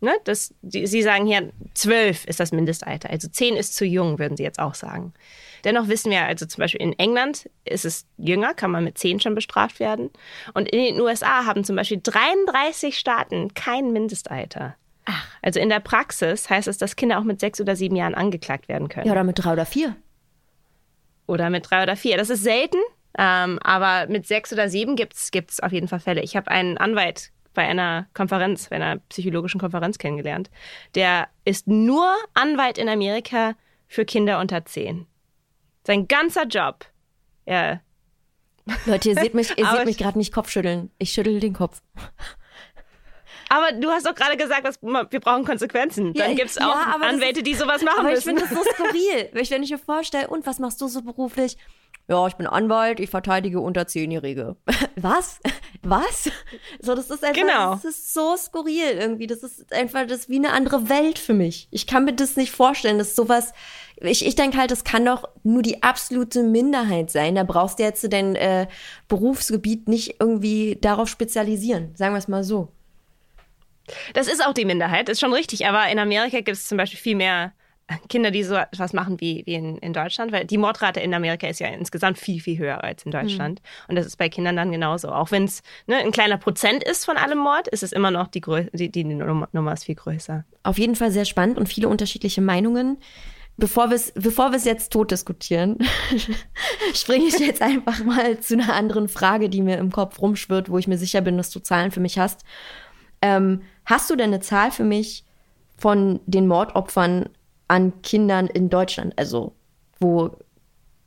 [0.00, 3.08] Ne, das, die, Sie sagen hier, zwölf ist das Mindestalter.
[3.08, 5.14] Also zehn ist zu jung, würden Sie jetzt auch sagen.
[5.64, 9.20] Dennoch wissen wir, also zum Beispiel in England ist es jünger, kann man mit zehn
[9.20, 10.10] schon bestraft werden.
[10.52, 14.76] Und in den USA haben zum Beispiel 33 Staaten kein Mindestalter.
[15.06, 15.26] Ach.
[15.42, 18.68] Also in der Praxis heißt es, dass Kinder auch mit sechs oder sieben Jahren angeklagt
[18.68, 19.06] werden können.
[19.06, 19.96] Ja, oder mit drei oder vier.
[21.26, 22.16] Oder mit drei oder vier.
[22.16, 22.78] Das ist selten,
[23.18, 26.22] ähm, aber mit sechs oder sieben gibt es auf jeden Fall Fälle.
[26.22, 30.50] Ich habe einen Anwalt bei einer Konferenz, bei einer psychologischen Konferenz kennengelernt.
[30.94, 33.54] Der ist nur Anwalt in Amerika
[33.86, 35.06] für Kinder unter zehn.
[35.86, 36.86] Sein ganzer Job.
[37.46, 37.80] Ja.
[38.86, 40.90] Leute, ihr seht mich, ihr seht mich gerade nicht Kopfschütteln.
[40.98, 41.82] Ich schüttel den Kopf.
[43.50, 46.14] Aber du hast doch gerade gesagt, dass wir brauchen Konsequenzen.
[46.14, 48.30] Dann ja, gibt es auch ja, Anwälte, die sowas machen aber müssen.
[48.30, 49.30] Aber ich finde das so skurril.
[49.32, 51.58] wenn ich mir vorstelle, und was machst du so beruflich?
[52.06, 54.56] Ja, ich bin Anwalt, ich verteidige unter Zehnjährige.
[54.96, 55.40] Was?
[55.82, 56.30] Was?
[56.80, 57.74] So, das ist einfach, genau.
[57.74, 59.26] das ist so skurril irgendwie.
[59.26, 61.68] Das ist einfach, das ist wie eine andere Welt für mich.
[61.70, 63.52] Ich kann mir das nicht vorstellen, dass sowas,
[63.96, 67.34] ich, ich denke halt, das kann doch nur die absolute Minderheit sein.
[67.34, 68.66] Da brauchst du jetzt dein äh,
[69.08, 71.94] Berufsgebiet nicht irgendwie darauf spezialisieren.
[71.96, 72.68] Sagen wir es mal so.
[74.12, 75.66] Das ist auch die Minderheit, ist schon richtig.
[75.66, 77.52] Aber in Amerika gibt es zum Beispiel viel mehr
[78.08, 81.46] Kinder, die so etwas machen wie, wie in, in Deutschland, weil die Mordrate in Amerika
[81.46, 83.60] ist ja insgesamt viel, viel höher als in Deutschland.
[83.60, 83.84] Mhm.
[83.88, 85.10] Und das ist bei Kindern dann genauso.
[85.10, 88.28] Auch wenn es ne, ein kleiner Prozent ist von allem Mord, ist es immer noch
[88.28, 90.44] die, Grö die, die Nummer ist viel größer.
[90.62, 92.98] Auf jeden Fall sehr spannend und viele unterschiedliche Meinungen.
[93.56, 95.78] Bevor wir es bevor jetzt tot diskutieren,
[96.94, 100.78] springe ich jetzt einfach mal zu einer anderen Frage, die mir im Kopf rumschwirrt, wo
[100.78, 102.44] ich mir sicher bin, dass du Zahlen für mich hast.
[103.22, 105.24] Ähm, hast du denn eine Zahl für mich
[105.76, 107.28] von den Mordopfern
[107.68, 109.54] an Kindern in Deutschland, also
[110.00, 110.36] wo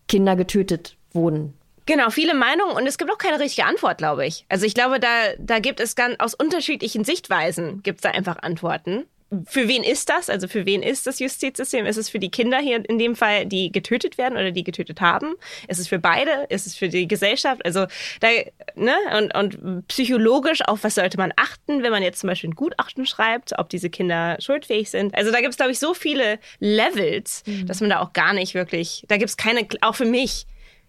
[0.08, 1.54] Kinder getötet wurden.
[1.86, 4.46] Genau, viele Meinungen und es gibt auch keine richtige Antwort, glaube ich.
[4.50, 5.08] Also ich glaube, da,
[5.40, 9.06] da gibt es ganz aus unterschiedlichen Sichtweisen gibt es da einfach Antworten.
[9.46, 10.30] Für wen ist das?
[10.30, 11.86] Also für wen ist das Justizsystem?
[11.86, 15.02] Ist es für die Kinder hier in dem Fall, die getötet werden oder die getötet
[15.02, 15.36] haben?
[15.68, 16.46] Ist es für beide?
[16.50, 17.66] Ist es für die Gesellschaft?
[17.66, 17.88] Also
[18.22, 18.30] da,
[18.76, 18.96] ne?
[19.18, 23.06] Und, und psychologisch, auf was sollte man achten, wenn man jetzt zum Beispiel ein Gutachten
[23.06, 25.14] schreibt, ob diese Kinder schuldfähig sind?
[25.14, 27.68] Also da gibt es, glaube ich, so viele Levels, mhm.
[27.68, 30.46] dass man da auch gar nicht wirklich, da gibt es keine, auch für mich,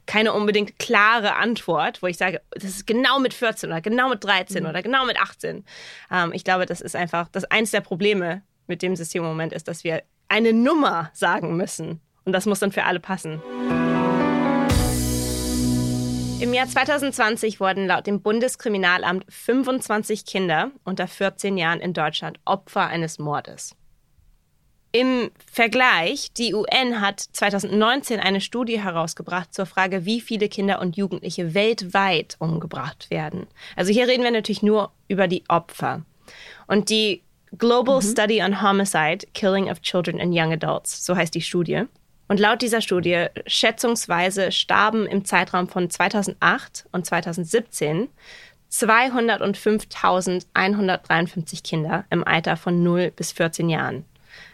[0.08, 4.24] keine unbedingt klare Antwort, wo ich sage, das ist genau mit 14 oder genau mit
[4.24, 4.68] 13 mhm.
[4.70, 5.64] oder genau mit 18.
[6.10, 9.52] Ähm, ich glaube, das ist einfach, das eins der Probleme mit dem System im Moment
[9.52, 12.00] ist, dass wir eine Nummer sagen müssen.
[12.24, 13.42] Und das muss dann für alle passen.
[16.40, 22.86] Im Jahr 2020 wurden laut dem Bundeskriminalamt 25 Kinder unter 14 Jahren in Deutschland Opfer
[22.86, 23.77] eines Mordes.
[24.90, 30.96] Im Vergleich, die UN hat 2019 eine Studie herausgebracht zur Frage, wie viele Kinder und
[30.96, 33.46] Jugendliche weltweit umgebracht werden.
[33.76, 36.02] Also hier reden wir natürlich nur über die Opfer.
[36.66, 37.22] Und die
[37.56, 38.02] Global mhm.
[38.02, 41.84] Study on Homicide, Killing of Children and Young Adults, so heißt die Studie.
[42.28, 48.08] Und laut dieser Studie schätzungsweise starben im Zeitraum von 2008 und 2017
[48.70, 54.04] 205.153 Kinder im Alter von 0 bis 14 Jahren.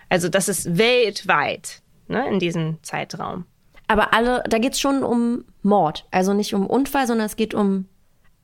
[0.09, 3.47] Also das ist weltweit ne, in diesem Zeitraum.
[3.87, 6.07] Aber alle, da geht es schon um Mord.
[6.11, 7.89] Also nicht um Unfall, sondern es geht um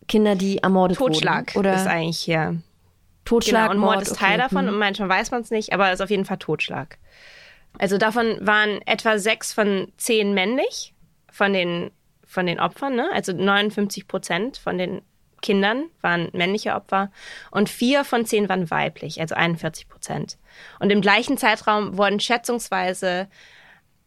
[0.08, 1.64] Kinder, die ermordet Totschlag wurden.
[1.64, 2.60] Totschlag ist eigentlich hier.
[3.24, 3.70] Totschlag.
[3.70, 4.42] Genau, und Mord, Mord ist Teil okay.
[4.42, 4.74] davon hm.
[4.74, 6.98] und manchmal weiß man es nicht, aber es ist auf jeden Fall Totschlag.
[7.78, 10.94] Also davon waren etwa sechs von zehn männlich,
[11.30, 11.90] von den,
[12.26, 13.08] von den Opfern, ne?
[13.12, 15.02] also 59 Prozent von den
[15.40, 17.10] Kindern waren männliche Opfer
[17.50, 20.38] und vier von zehn waren weiblich, also 41 Prozent.
[20.78, 23.28] Und im gleichen Zeitraum wurden schätzungsweise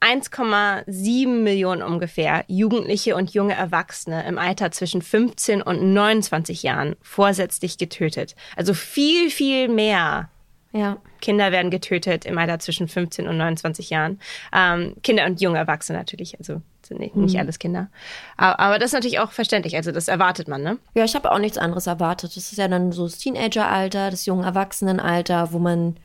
[0.02, 7.78] 1,7 Millionen ungefähr Jugendliche und junge Erwachsene im Alter zwischen 15 und 29 Jahren vorsätzlich
[7.78, 8.36] getötet.
[8.58, 10.30] Also viel, viel mehr
[10.74, 10.98] ja.
[11.22, 14.20] Kinder werden getötet im Alter zwischen 15 und 29 Jahren.
[14.52, 16.38] Ähm, Kinder und junge Erwachsene natürlich.
[16.40, 17.40] Also sind nicht, nicht mhm.
[17.40, 17.90] alles Kinder.
[18.38, 19.76] Aber, aber, das ist natürlich auch verständlich.
[19.76, 20.80] Also das erwartet man, ne?
[20.96, 22.36] Ja, ich habe auch nichts anderes erwartet.
[22.36, 25.96] Das ist ja dann so das Teenageralter, das junge Erwachsenenalter, wo man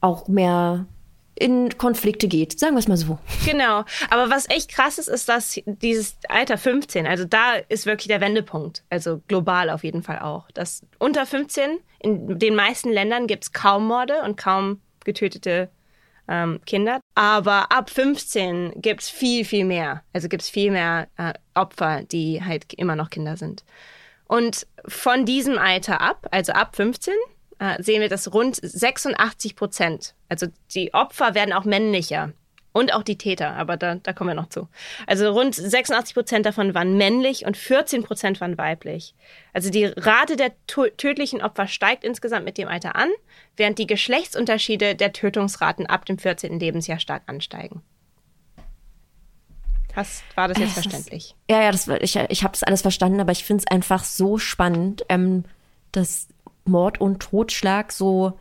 [0.00, 0.86] auch mehr
[1.38, 3.18] in Konflikte geht, sagen wir es mal so.
[3.44, 3.84] Genau.
[4.10, 8.20] Aber was echt krass ist, ist, dass dieses Alter 15, also da ist wirklich der
[8.20, 8.82] Wendepunkt.
[8.90, 10.50] Also global auf jeden Fall auch.
[10.52, 15.68] Dass unter 15 in den meisten Ländern gibt es kaum Morde und kaum getötete
[16.28, 17.00] ähm, Kinder.
[17.14, 20.02] Aber ab 15 gibt es viel, viel mehr.
[20.12, 23.64] Also gibt es viel mehr äh, Opfer, die halt immer noch Kinder sind.
[24.26, 27.18] Und von diesem Alter ab, also ab 15, äh,
[27.78, 32.32] sehen wir, dass rund 86 Prozent, also die Opfer werden auch männlicher.
[32.72, 34.68] Und auch die Täter, aber da, da kommen wir noch zu.
[35.06, 39.14] Also rund 86 Prozent davon waren männlich und 14 Prozent waren weiblich.
[39.54, 43.08] Also die Rate der tödlichen Opfer steigt insgesamt mit dem Alter an,
[43.56, 46.60] während die Geschlechtsunterschiede der Tötungsraten ab dem 14.
[46.60, 47.80] Lebensjahr stark ansteigen.
[49.94, 51.24] Hast, war das jetzt es verständlich?
[51.30, 54.04] Ist, ja, ja, das, ich, ich habe das alles verstanden, aber ich finde es einfach
[54.04, 55.44] so spannend, ähm,
[55.92, 56.28] dass
[56.68, 58.38] Mord und Totschlag so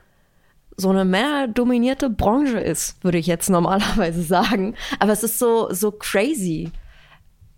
[0.77, 4.75] so eine männerdominierte Branche ist, würde ich jetzt normalerweise sagen.
[4.99, 6.71] Aber es ist so, so crazy.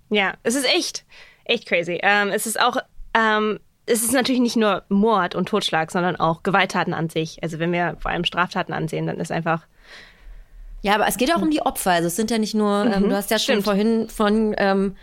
[0.09, 1.05] Ja, es ist echt,
[1.45, 1.99] echt crazy.
[2.01, 2.77] Ähm, es ist auch,
[3.13, 7.41] ähm, es ist natürlich nicht nur Mord und Totschlag, sondern auch Gewalttaten an sich.
[7.41, 9.65] Also wenn wir vor allem Straftaten ansehen, dann ist einfach.
[10.81, 11.91] Ja, aber es geht auch um die Opfer.
[11.91, 13.57] Also es sind ja nicht nur, ähm, mhm, du hast ja stimmt.
[13.57, 14.95] schon vorhin von ähm,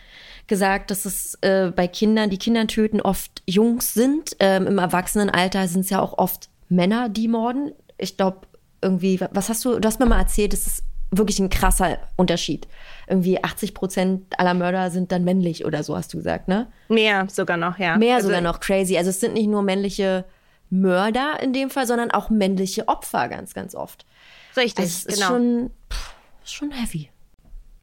[0.46, 4.36] gesagt, dass es äh, bei Kindern, die Kinder töten, oft Jungs sind.
[4.40, 8.46] Ähm, Im Erwachsenenalter sind es ja auch oft Männer, die morden ich glaube,
[8.80, 12.66] irgendwie, was hast du, du hast mir mal erzählt, das ist wirklich ein krasser Unterschied.
[13.06, 16.70] Irgendwie 80 Prozent aller Mörder sind dann männlich oder so, hast du gesagt, ne?
[16.88, 17.96] Mehr sogar noch, ja.
[17.96, 18.96] Mehr also, sogar noch, crazy.
[18.96, 20.24] Also es sind nicht nur männliche
[20.70, 24.04] Mörder in dem Fall, sondern auch männliche Opfer ganz, ganz oft.
[24.56, 25.26] Richtig, also es genau.
[25.26, 27.10] Ist schon, pff, schon heavy.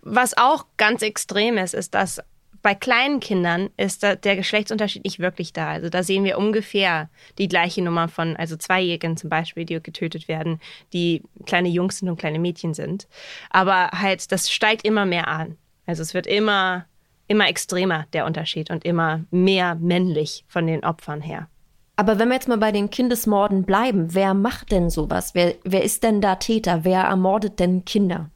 [0.02, 2.22] Was auch ganz extrem ist, ist, dass
[2.62, 5.70] bei kleinen Kindern ist da der Geschlechtsunterschied nicht wirklich da.
[5.70, 10.28] Also da sehen wir ungefähr die gleiche Nummer von, also Zweijährigen zum Beispiel, die getötet
[10.28, 10.60] werden,
[10.94, 13.08] die kleine Jungs sind und kleine Mädchen sind.
[13.50, 15.58] Aber halt, das steigt immer mehr an.
[15.86, 16.86] Also es wird immer,
[17.28, 21.48] immer extremer, der Unterschied, und immer mehr männlich von den Opfern her.
[21.96, 25.36] Aber wenn wir jetzt mal bei den Kindesmorden bleiben, wer macht denn sowas?
[25.36, 26.84] Wer, wer ist denn da Täter?
[26.84, 28.30] Wer ermordet denn Kinder?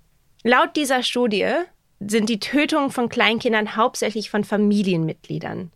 [0.43, 1.47] Laut dieser Studie
[1.99, 5.71] sind die Tötungen von Kleinkindern hauptsächlich von Familienmitgliedern.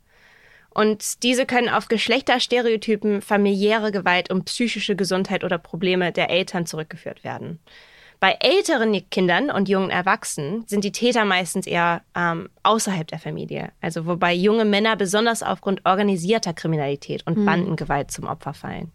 [0.69, 7.23] Und diese können auf Geschlechterstereotypen, familiäre Gewalt und psychische Gesundheit oder Probleme der Eltern zurückgeführt
[7.23, 7.59] werden.
[8.19, 13.71] Bei älteren Kindern und jungen Erwachsenen sind die Täter meistens eher ähm, außerhalb der Familie,
[13.79, 17.45] also wobei junge Männer besonders aufgrund organisierter Kriminalität und hm.
[17.45, 18.91] Bandengewalt zum Opfer fallen.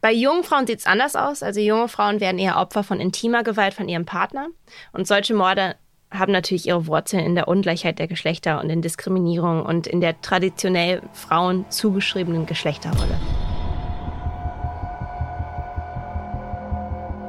[0.00, 1.42] Bei jungen Frauen sieht es anders aus.
[1.42, 4.48] Also junge Frauen werden eher Opfer von intimer Gewalt von ihrem Partner.
[4.92, 5.76] Und solche Morde
[6.10, 10.20] haben natürlich ihre Wurzeln in der Ungleichheit der Geschlechter und in Diskriminierung und in der
[10.20, 13.18] traditionell Frauen zugeschriebenen Geschlechterrolle.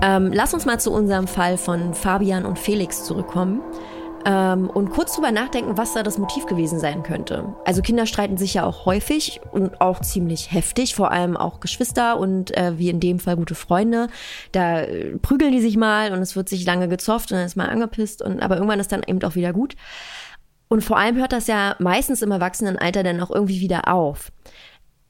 [0.02, 3.62] Ähm, lass uns mal zu unserem Fall von Fabian und Felix zurückkommen
[4.28, 7.56] ähm, und kurz drüber nachdenken, was da das Motiv gewesen sein könnte.
[7.64, 12.20] Also Kinder streiten sich ja auch häufig und auch ziemlich heftig, vor allem auch Geschwister
[12.20, 14.10] und äh, wie in dem Fall gute Freunde.
[14.52, 17.56] Da äh, prügeln die sich mal und es wird sich lange gezofft und dann ist
[17.56, 19.78] mal angepisst und aber irgendwann ist dann eben auch wieder gut.
[20.68, 24.34] Und vor allem hört das ja meistens im Erwachsenenalter dann auch irgendwie wieder auf.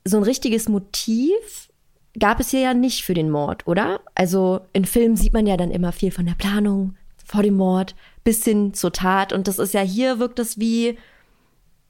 [0.06, 1.70] So ein richtiges Motiv
[2.20, 4.00] gab es hier ja nicht für den Mord, oder?
[4.14, 6.96] Also in Filmen sieht man ja dann immer viel von der Planung
[7.28, 7.96] vor dem Mord,
[8.28, 9.32] bis hin zur Tat.
[9.32, 10.98] Und das ist ja hier wirkt es wie,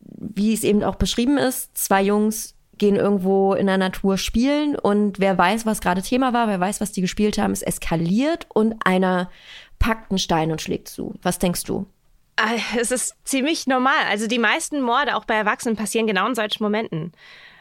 [0.02, 1.76] wie es eben auch beschrieben ist.
[1.76, 6.48] Zwei Jungs gehen irgendwo in der Natur spielen und wer weiß, was gerade Thema war,
[6.48, 9.32] wer weiß, was die gespielt haben, es eskaliert und einer
[9.80, 11.16] packt einen Stein und schlägt zu.
[11.24, 11.88] Was denkst du?
[12.36, 14.06] Ah, es ist ziemlich normal.
[14.08, 17.14] Also die meisten Morde, auch bei Erwachsenen, passieren genau in solchen Momenten.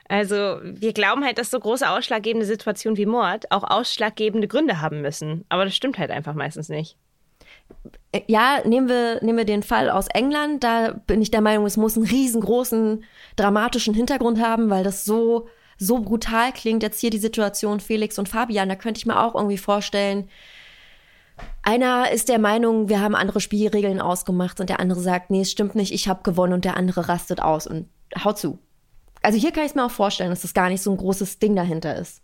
[0.06, 5.00] Also wir glauben halt, dass so große ausschlaggebende Situationen wie Mord auch ausschlaggebende Gründe haben
[5.00, 5.46] müssen.
[5.48, 6.98] Aber das stimmt halt einfach meistens nicht.
[8.28, 10.64] Ja, nehmen wir, nehmen wir den Fall aus England.
[10.64, 13.04] Da bin ich der Meinung, es muss einen riesengroßen
[13.36, 16.82] dramatischen Hintergrund haben, weil das so, so brutal klingt.
[16.82, 20.28] Jetzt hier die Situation Felix und Fabian, da könnte ich mir auch irgendwie vorstellen,
[21.62, 25.50] einer ist der Meinung, wir haben andere Spielregeln ausgemacht und der andere sagt, nee, es
[25.50, 27.88] stimmt nicht, ich habe gewonnen und der andere rastet aus und
[28.24, 28.58] haut zu.
[29.22, 31.38] Also hier kann ich es mir auch vorstellen, dass das gar nicht so ein großes
[31.38, 32.22] Ding dahinter ist.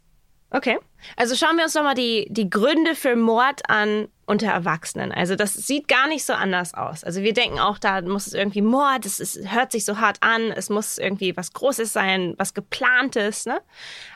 [0.50, 0.78] Okay.
[1.16, 5.12] Also schauen wir uns nochmal die, die Gründe für Mord an unter Erwachsenen.
[5.12, 7.04] Also das sieht gar nicht so anders aus.
[7.04, 10.50] Also wir denken auch, da muss es irgendwie Mord, es hört sich so hart an,
[10.50, 13.44] es muss irgendwie was Großes sein, was geplantes.
[13.44, 13.60] Ne?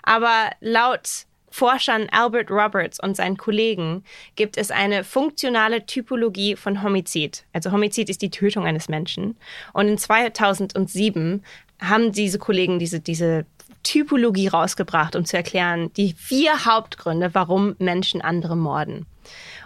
[0.02, 4.04] Aber laut Forschern Albert Roberts und seinen Kollegen
[4.36, 7.44] gibt es eine funktionale Typologie von Homizid.
[7.52, 9.36] Also Homizid ist die Tötung eines Menschen.
[9.74, 11.44] Und in 2007
[11.80, 13.44] haben diese Kollegen diese, diese
[13.82, 19.06] Typologie rausgebracht, um zu erklären die vier Hauptgründe, warum Menschen andere morden.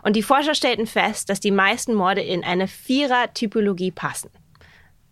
[0.02, 4.30] Und die Forscher stellten fest, dass die meisten Morde in eine Vierer-Typologie passen.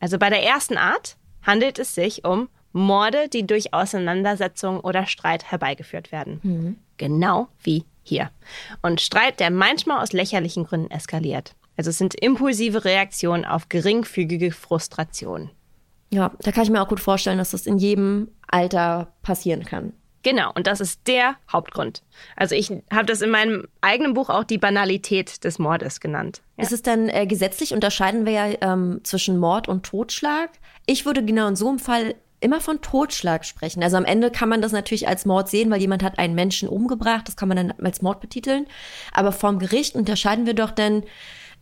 [0.00, 5.50] Also bei der ersten Art handelt es sich um Morde, die durch Auseinandersetzung oder Streit
[5.50, 6.40] herbeigeführt werden.
[6.42, 6.78] Mhm.
[6.96, 8.30] Genau wie hier.
[8.82, 11.54] Und Streit, der manchmal aus lächerlichen Gründen eskaliert.
[11.76, 15.50] Also es sind impulsive Reaktionen auf geringfügige Frustration.
[16.10, 19.92] Ja, da kann ich mir auch gut vorstellen, dass das in jedem Alter passieren kann.
[20.22, 22.02] Genau, und das ist der Hauptgrund.
[22.36, 26.42] Also ich habe das in meinem eigenen Buch auch die Banalität des Mordes genannt.
[26.56, 26.64] Ja.
[26.64, 30.50] Ist es dann äh, gesetzlich unterscheiden wir ja ähm, zwischen Mord und Totschlag?
[30.86, 33.82] Ich würde genau in so einem Fall immer von Totschlag sprechen.
[33.82, 36.68] Also am Ende kann man das natürlich als Mord sehen, weil jemand hat einen Menschen
[36.68, 38.66] umgebracht, das kann man dann als Mord betiteln.
[39.12, 41.04] Aber vom Gericht unterscheiden wir doch dann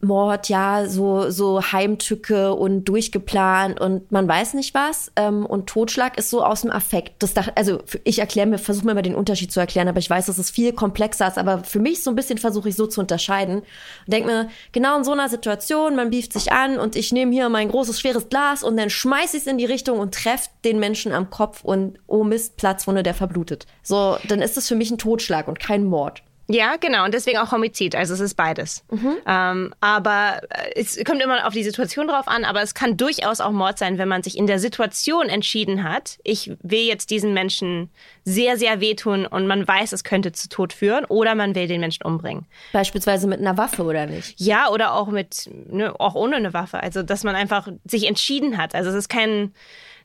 [0.01, 5.11] Mord, ja, so, so Heimtücke und durchgeplant und man weiß nicht was.
[5.17, 7.23] Ähm, und Totschlag ist so aus dem Affekt.
[7.23, 10.27] Das, also ich erkläre mir, versuche mir mal den Unterschied zu erklären, aber ich weiß,
[10.27, 11.39] dass es viel komplexer ist.
[11.39, 13.57] Aber für mich so ein bisschen versuche ich so zu unterscheiden.
[13.57, 13.65] Und
[14.07, 17.49] denke mir, genau in so einer Situation, man bieft sich an und ich nehme hier
[17.49, 20.79] mein großes, schweres Glas und dann schmeiße ich es in die Richtung und treffe den
[20.79, 23.67] Menschen am Kopf und oh Mist, Platzwunde, der verblutet.
[23.83, 26.23] So, dann ist es für mich ein Totschlag und kein Mord.
[26.49, 27.05] Ja, genau.
[27.05, 27.97] Und deswegen auch Homizid.
[27.97, 28.85] Also es ist beides.
[28.91, 29.17] Mhm.
[29.27, 32.45] Ähm, aber äh, es kommt immer auf die Situation drauf an.
[32.45, 36.19] Aber es kann durchaus auch Mord sein, wenn man sich in der Situation entschieden hat,
[36.23, 37.91] ich will jetzt diesen Menschen
[38.25, 41.05] sehr, sehr wehtun und man weiß, es könnte zu Tod führen.
[41.07, 42.47] Oder man will den Menschen umbringen.
[42.73, 44.41] Beispielsweise mit einer Waffe oder nicht?
[44.41, 46.81] Ja, oder auch mit, ne, auch ohne eine Waffe.
[46.81, 48.75] Also dass man einfach sich entschieden hat.
[48.75, 49.53] Also es ist kein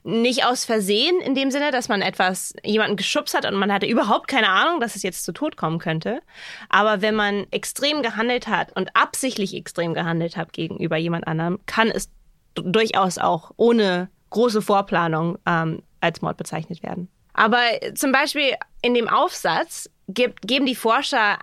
[0.04, 3.86] nicht aus Versehen in dem Sinne, dass man etwas, jemanden geschubst hat und man hatte
[3.86, 6.22] überhaupt keine Ahnung, dass es jetzt zu Tod kommen könnte.
[6.70, 11.90] Aber wenn man extrem gehandelt hat und absichtlich extrem gehandelt hat gegenüber jemand anderem, kann
[11.90, 12.10] es
[12.56, 17.08] durchaus auch ohne große Vorplanung ähm, als Mord bezeichnet werden.
[17.34, 17.62] Aber
[17.96, 21.38] zum Beispiel in dem Aufsatz gibt, geben die Forscher,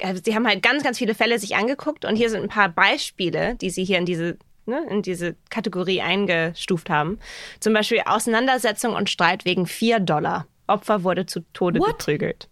[0.00, 2.68] also sie haben halt ganz, ganz viele Fälle sich angeguckt und hier sind ein paar
[2.68, 7.18] Beispiele, die sie hier in diese ne, in diese Kategorie eingestuft haben.
[7.60, 10.46] Zum Beispiel Auseinandersetzung und Streit wegen 4 Dollar.
[10.66, 11.98] Opfer wurde zu Tode What?
[11.98, 12.48] geprügelt.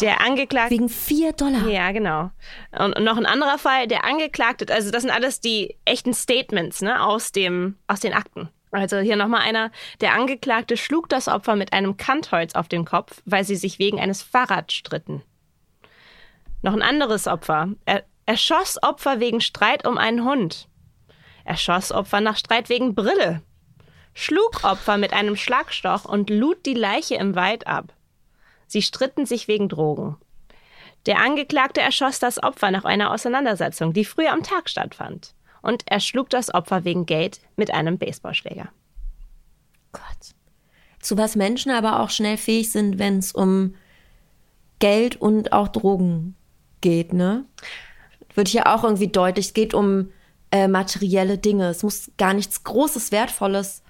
[0.00, 0.74] Der Angeklagte.
[0.74, 1.68] Wegen 4 Dollar.
[1.68, 2.30] Ja, genau.
[2.72, 6.82] Und, und, noch ein anderer Fall, der Angeklagte, also das sind alles die echten Statements
[6.82, 8.48] ne, aus, dem, aus den Akten.
[8.72, 9.70] Also hier nochmal einer.
[10.00, 14.00] Der Angeklagte schlug das Opfer mit einem Kantholz auf den Kopf, weil sie sich wegen
[14.00, 15.22] eines Fahrrads stritten.
[16.62, 17.68] Noch ein anderes Opfer.
[17.84, 20.68] Er, er schoss Opfer wegen Streit um einen Hund.
[21.44, 23.42] Er schoss Opfer nach Streit wegen Brille,
[24.14, 27.92] schlug Opfer mit einem Schlagstoch und lud die Leiche im Wald ab.
[28.66, 30.16] Sie stritten sich wegen Drogen.
[31.06, 35.34] Der Angeklagte erschoss das Opfer nach einer Auseinandersetzung, die früher am Tag stattfand.
[35.60, 38.68] Und er schlug das Opfer wegen Geld mit einem Baseballschläger.
[39.92, 40.34] Gott.
[41.00, 43.74] Zu was Menschen aber auch schnell fähig sind, wenn es um
[44.78, 46.36] Geld und auch Drogen
[46.80, 47.44] geht, ne?
[48.34, 49.46] Wird hier auch irgendwie deutlich.
[49.46, 50.10] Es geht um
[50.54, 51.68] äh, materielle Dinge.
[51.68, 53.82] Es muss gar nichts Großes, Wertvolles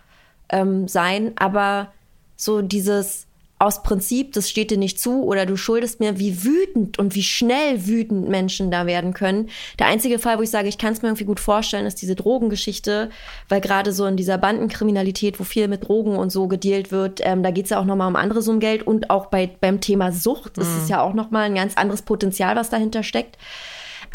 [0.48, 1.92] ähm, sein, aber
[2.36, 3.26] so dieses
[3.58, 7.22] aus Prinzip, das steht dir nicht zu oder du schuldest mir, wie wütend und wie
[7.22, 9.50] schnell wütend Menschen da werden können.
[9.78, 12.14] Der einzige Fall, wo ich sage, ich kann es mir irgendwie gut vorstellen, ist diese
[12.14, 13.10] Drogengeschichte,
[13.50, 17.42] weil gerade so in dieser Bandenkriminalität, wo viel mit Drogen und so gedealt wird, ähm,
[17.42, 20.12] da geht es ja auch nochmal um andere Summen Geld und auch bei, beim Thema
[20.12, 20.78] Sucht, das mhm.
[20.78, 23.36] ist ja auch nochmal ein ganz anderes Potenzial, was dahinter steckt.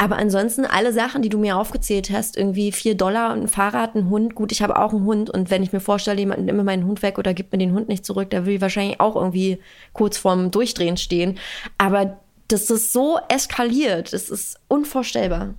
[0.00, 4.08] Aber ansonsten alle Sachen, die du mir aufgezählt hast, irgendwie vier Dollar, ein Fahrrad, ein
[4.08, 4.34] Hund.
[4.34, 6.86] Gut, ich habe auch einen Hund und wenn ich mir vorstelle, jemand nimmt mir meinen
[6.86, 9.58] Hund weg oder gibt mir den Hund nicht zurück, da will ich wahrscheinlich auch irgendwie
[9.92, 11.38] kurz vorm Durchdrehen stehen.
[11.76, 15.52] Aber das ist so eskaliert, das ist unvorstellbar.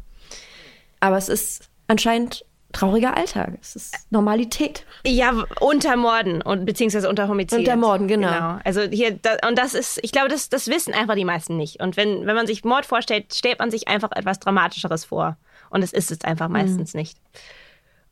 [1.00, 3.58] Aber es ist anscheinend trauriger Alltag.
[3.62, 4.86] Es ist Normalität.
[5.06, 7.60] Ja, unter Morden und beziehungsweise unter Homizid.
[7.60, 8.32] Unter Morden, genau.
[8.32, 8.60] genau.
[8.64, 11.82] Also hier da, und das ist, ich glaube, das, das wissen einfach die meisten nicht.
[11.82, 15.38] Und wenn wenn man sich Mord vorstellt, stellt man sich einfach etwas Dramatischeres vor.
[15.70, 17.00] Und es ist es einfach meistens mhm.
[17.00, 17.18] nicht.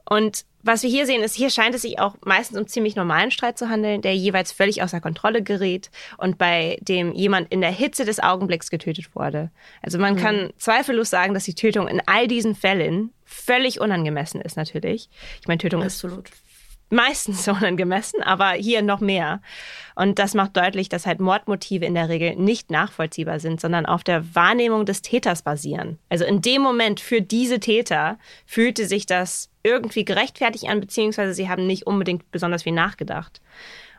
[0.09, 3.31] Und was wir hier sehen, ist, hier scheint es sich auch meistens um ziemlich normalen
[3.31, 7.71] Streit zu handeln, der jeweils völlig außer Kontrolle gerät und bei dem jemand in der
[7.71, 9.51] Hitze des Augenblicks getötet wurde.
[9.83, 10.19] Also man mhm.
[10.19, 15.09] kann zweifellos sagen, dass die Tötung in all diesen Fällen völlig unangemessen ist natürlich.
[15.41, 16.29] Ich meine, Tötung Absolut.
[16.29, 16.35] ist
[16.89, 19.41] meistens unangemessen, aber hier noch mehr.
[19.95, 24.03] Und das macht deutlich, dass halt Mordmotive in der Regel nicht nachvollziehbar sind, sondern auf
[24.03, 25.99] der Wahrnehmung des Täters basieren.
[26.09, 31.49] Also in dem Moment für diese Täter fühlte sich das irgendwie gerechtfertigt an, beziehungsweise sie
[31.49, 33.41] haben nicht unbedingt besonders viel nachgedacht.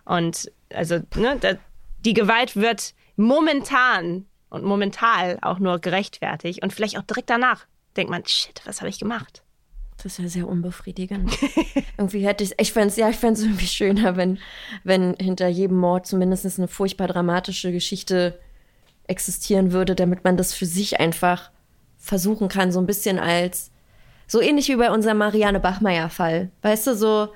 [0.04, 1.58] Und also ne,
[2.00, 7.66] die Gewalt wird momentan und momental auch nur gerechtfertigt und vielleicht auch direkt danach
[7.96, 9.42] denkt man, shit, was habe ich gemacht?
[9.96, 11.36] Das ist ja sehr unbefriedigend.
[11.98, 14.38] irgendwie hätte ich, ich fände es, ja, ich fände es irgendwie schöner, wenn,
[14.82, 18.38] wenn hinter jedem Mord zumindest eine furchtbar dramatische Geschichte
[19.06, 21.50] existieren würde, damit man das für sich einfach
[21.98, 23.70] versuchen kann, so ein bisschen als,
[24.26, 26.50] so ähnlich wie bei unserem Marianne Bachmeier-Fall.
[26.62, 27.28] Weißt du, so,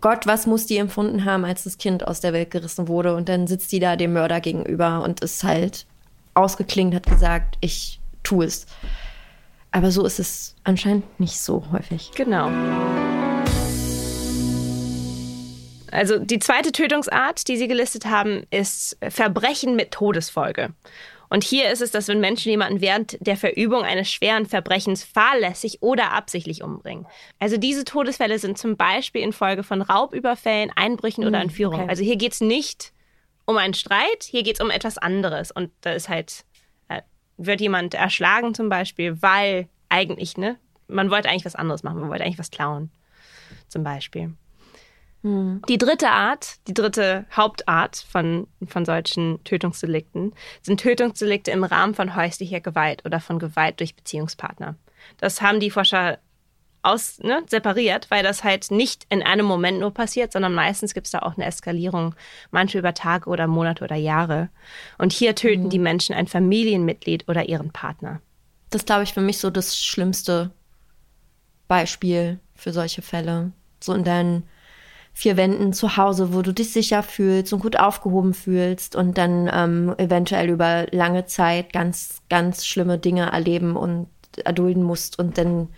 [0.00, 3.14] Gott, was muss die empfunden haben, als das Kind aus der Welt gerissen wurde?
[3.16, 5.86] Und dann sitzt die da dem Mörder gegenüber und ist halt
[6.34, 8.66] ausgeklingt, hat gesagt, ich tue es.
[9.72, 12.10] Aber so ist es anscheinend nicht so häufig.
[12.14, 12.50] Genau.
[15.92, 20.70] Also die zweite Tötungsart, die Sie gelistet haben, ist Verbrechen mit Todesfolge.
[21.28, 25.78] Und hier ist es, dass wenn Menschen jemanden während der Verübung eines schweren Verbrechens fahrlässig
[25.80, 27.06] oder absichtlich umbringen.
[27.38, 31.82] Also diese Todesfälle sind zum Beispiel infolge von Raubüberfällen, Einbrüchen oder hm, Entführungen.
[31.82, 31.90] Okay.
[31.90, 32.92] Also hier geht es nicht
[33.46, 35.52] um einen Streit, hier geht es um etwas anderes.
[35.52, 36.44] Und da ist halt
[37.40, 40.56] wird jemand erschlagen zum Beispiel, weil eigentlich, ne,
[40.88, 42.90] man wollte eigentlich was anderes machen, man wollte eigentlich was klauen,
[43.68, 44.34] zum Beispiel.
[45.22, 45.62] Mhm.
[45.68, 52.14] Die dritte Art, die dritte Hauptart von, von solchen Tötungsdelikten sind Tötungsdelikte im Rahmen von
[52.14, 54.76] häuslicher Gewalt oder von Gewalt durch Beziehungspartner.
[55.18, 56.18] Das haben die Forscher
[56.82, 61.06] aus, ne, separiert, weil das halt nicht in einem Moment nur passiert, sondern meistens gibt
[61.06, 62.14] es da auch eine Eskalierung,
[62.50, 64.48] manche über Tage oder Monate oder Jahre.
[64.98, 65.70] Und hier töten mhm.
[65.70, 68.20] die Menschen ein Familienmitglied oder ihren Partner.
[68.70, 70.50] Das glaube ich für mich so das schlimmste
[71.68, 73.52] Beispiel für solche Fälle.
[73.80, 74.44] So in deinen
[75.12, 79.50] vier Wänden zu Hause, wo du dich sicher fühlst und gut aufgehoben fühlst und dann
[79.52, 84.08] ähm, eventuell über lange Zeit ganz, ganz schlimme Dinge erleben und
[84.44, 85.68] erdulden musst und dann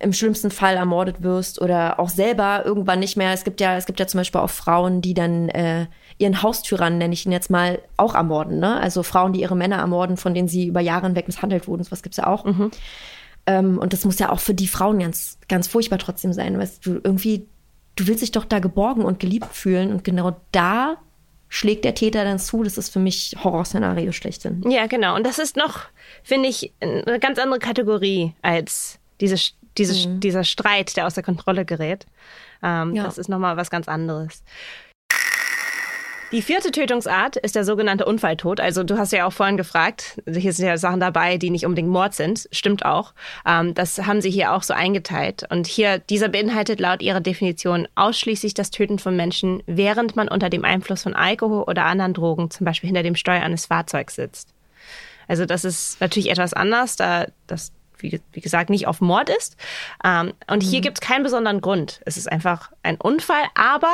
[0.00, 3.32] im schlimmsten Fall ermordet wirst oder auch selber irgendwann nicht mehr.
[3.32, 5.86] Es gibt ja, es gibt ja zum Beispiel auch Frauen, die dann äh,
[6.16, 8.58] ihren Haustyrann, nenne ich ihn jetzt mal, auch ermorden.
[8.58, 8.80] Ne?
[8.80, 11.84] Also Frauen, die ihre Männer ermorden, von denen sie über Jahre hinweg misshandelt wurden.
[11.84, 12.44] So was gibt's ja auch.
[12.44, 12.70] Mhm.
[13.46, 16.58] Ähm, und das muss ja auch für die Frauen ganz, ganz furchtbar trotzdem sein.
[16.58, 17.46] Weißt du, irgendwie,
[17.96, 19.92] du willst dich doch da geborgen und geliebt fühlen.
[19.92, 20.96] Und genau da
[21.48, 22.62] schlägt der Täter dann zu.
[22.62, 24.62] Das ist für mich Horrorszenario schlechthin.
[24.70, 25.14] Ja, genau.
[25.14, 25.80] Und das ist noch,
[26.22, 29.36] finde ich, eine ganz andere Kategorie als diese
[29.78, 30.20] diese, mhm.
[30.20, 32.06] dieser Streit, der aus der Kontrolle gerät.
[32.62, 33.04] Ähm, ja.
[33.04, 34.42] Das ist nochmal was ganz anderes.
[36.32, 38.60] Die vierte Tötungsart ist der sogenannte Unfalltod.
[38.60, 41.88] Also du hast ja auch vorhin gefragt, hier sind ja Sachen dabei, die nicht unbedingt
[41.88, 42.48] Mord sind.
[42.52, 43.14] Stimmt auch.
[43.44, 45.44] Ähm, das haben sie hier auch so eingeteilt.
[45.50, 50.50] Und hier, dieser beinhaltet laut ihrer Definition ausschließlich das Töten von Menschen, während man unter
[50.50, 54.54] dem Einfluss von Alkohol oder anderen Drogen, zum Beispiel hinter dem Steuer eines Fahrzeugs sitzt.
[55.26, 59.56] Also das ist natürlich etwas anders, da das wie, wie gesagt, nicht auf Mord ist.
[60.04, 60.68] Ähm, und mhm.
[60.68, 62.00] hier gibt es keinen besonderen Grund.
[62.04, 63.92] Es ist einfach ein Unfall, aber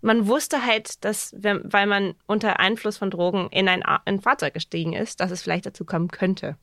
[0.00, 4.52] man wusste halt, dass, wenn, weil man unter Einfluss von Drogen in ein, ein Fahrzeug
[4.54, 6.56] gestiegen ist, dass es vielleicht dazu kommen könnte.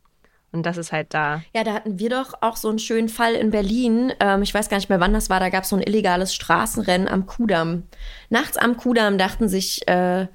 [0.51, 1.41] Und das ist halt da.
[1.55, 4.13] Ja, da hatten wir doch auch so einen schönen Fall in Berlin.
[4.19, 5.39] Ähm, ich weiß gar nicht mehr, wann das war.
[5.39, 7.83] Da gab es so ein illegales Straßenrennen am Kudamm.
[8.29, 10.27] Nachts am Kudamm dachten sich äh,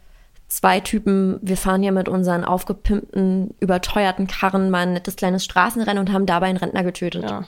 [0.49, 5.99] zwei Typen, wir fahren hier mit unseren aufgepimpten, überteuerten Karren mal ein nettes kleines Straßenrennen
[5.99, 7.25] und haben dabei einen Rentner getötet.
[7.25, 7.45] Ja.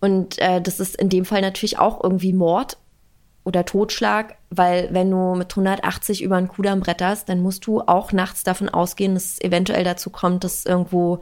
[0.00, 2.78] Und äh, das ist in dem Fall natürlich auch irgendwie Mord
[3.44, 8.12] oder Totschlag, weil wenn du mit 180 über einen Kudamm bretterst, dann musst du auch
[8.12, 11.20] nachts davon ausgehen, dass es eventuell dazu kommt, dass irgendwo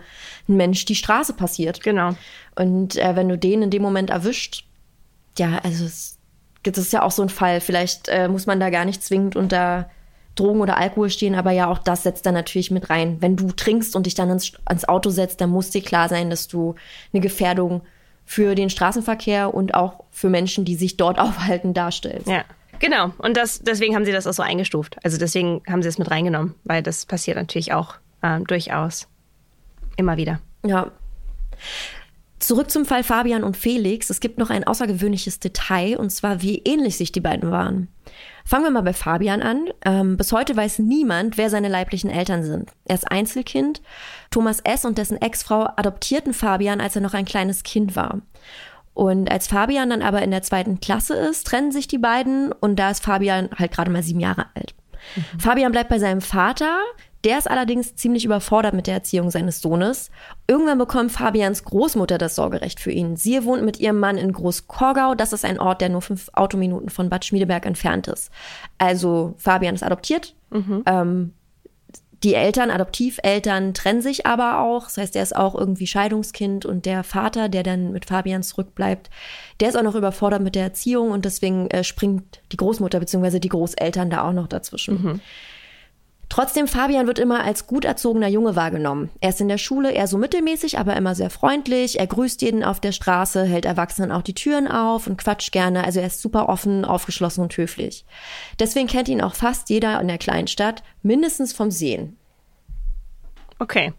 [0.49, 1.83] ein Mensch die Straße passiert.
[1.83, 2.15] Genau.
[2.55, 4.67] Und äh, wenn du den in dem Moment erwischt,
[5.37, 6.19] ja, also es,
[6.63, 7.61] das ist ja auch so ein Fall.
[7.61, 9.91] Vielleicht äh, muss man da gar nicht zwingend unter
[10.35, 13.19] Drogen oder Alkohol stehen, aber ja, auch das setzt dann natürlich mit rein.
[13.21, 16.31] Wenn du trinkst und dich dann ins, ans Auto setzt, dann muss dir klar sein,
[16.31, 16.75] dass du
[17.13, 17.83] eine Gefährdung
[18.25, 22.29] für den Straßenverkehr und auch für Menschen, die sich dort aufhalten, darstellst.
[22.29, 22.45] Ja.
[22.79, 24.97] Genau, und das, deswegen haben sie das auch so eingestuft.
[25.05, 29.07] Also deswegen haben sie es mit reingenommen, weil das passiert natürlich auch äh, durchaus
[29.97, 30.41] immer wieder.
[30.67, 30.91] Ja.
[32.41, 34.11] Zurück zum Fall Fabian und Felix.
[34.11, 37.87] Es gibt noch ein außergewöhnliches Detail, und zwar wie ähnlich sich die beiden waren.
[38.45, 39.69] Fangen wir mal bei Fabian an.
[39.85, 42.71] Ähm, bis heute weiß niemand, wer seine leiblichen Eltern sind.
[42.85, 43.83] Er ist Einzelkind.
[44.31, 44.85] Thomas S.
[44.85, 48.21] und dessen Ex-Frau adoptierten Fabian, als er noch ein kleines Kind war.
[48.95, 52.77] Und als Fabian dann aber in der zweiten Klasse ist, trennen sich die beiden und
[52.77, 54.75] da ist Fabian halt gerade mal sieben Jahre alt.
[55.17, 55.41] Mhm.
[55.41, 56.79] Fabian bleibt bei seinem Vater,
[57.25, 60.11] der ist allerdings ziemlich überfordert mit der Erziehung seines Sohnes.
[60.49, 63.17] Irgendwann bekommt Fabians Großmutter das Sorgerecht für ihn.
[63.17, 65.15] Sie wohnt mit ihrem Mann in Großkorgau.
[65.15, 68.33] Das ist ein Ort, der nur fünf Autominuten von Bad Schmiedeberg entfernt ist.
[68.79, 70.35] Also Fabian ist adoptiert.
[70.51, 70.83] Mhm.
[70.87, 71.33] Ähm,
[72.23, 74.85] die Eltern, Adoptiveltern, trennen sich aber auch.
[74.85, 79.11] Das heißt, er ist auch irgendwie Scheidungskind und der Vater, der dann mit Fabian zurückbleibt,
[79.61, 83.39] der ist auch noch überfordert mit der Erziehung und deswegen äh, springt die Großmutter bzw.
[83.39, 85.03] die Großeltern da auch noch dazwischen.
[85.03, 85.21] Mhm.
[86.33, 89.11] Trotzdem, Fabian wird immer als gut erzogener Junge wahrgenommen.
[89.21, 91.99] Er ist in der Schule eher so mittelmäßig, aber immer sehr freundlich.
[91.99, 95.85] Er grüßt jeden auf der Straße, hält Erwachsenen auch die Türen auf und quatscht gerne.
[95.85, 98.07] Also er ist super offen, aufgeschlossen und höflich.
[98.59, 102.17] Deswegen kennt ihn auch fast jeder in der Kleinstadt, mindestens vom Sehen.
[103.59, 103.93] Okay.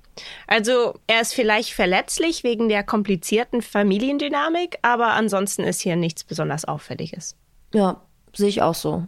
[0.47, 6.65] Also er ist vielleicht verletzlich wegen der komplizierten Familiendynamik, aber ansonsten ist hier nichts besonders
[6.65, 7.35] Auffälliges.
[7.75, 8.01] Ja,
[8.33, 9.05] sehe ich auch so.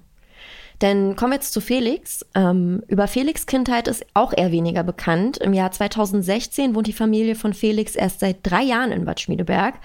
[0.86, 2.24] Denn kommen wir jetzt zu Felix.
[2.36, 5.38] Ähm, über Felix Kindheit ist auch eher weniger bekannt.
[5.38, 9.80] Im Jahr 2016 wohnt die Familie von Felix erst seit drei Jahren in Bad Schmiedeberg.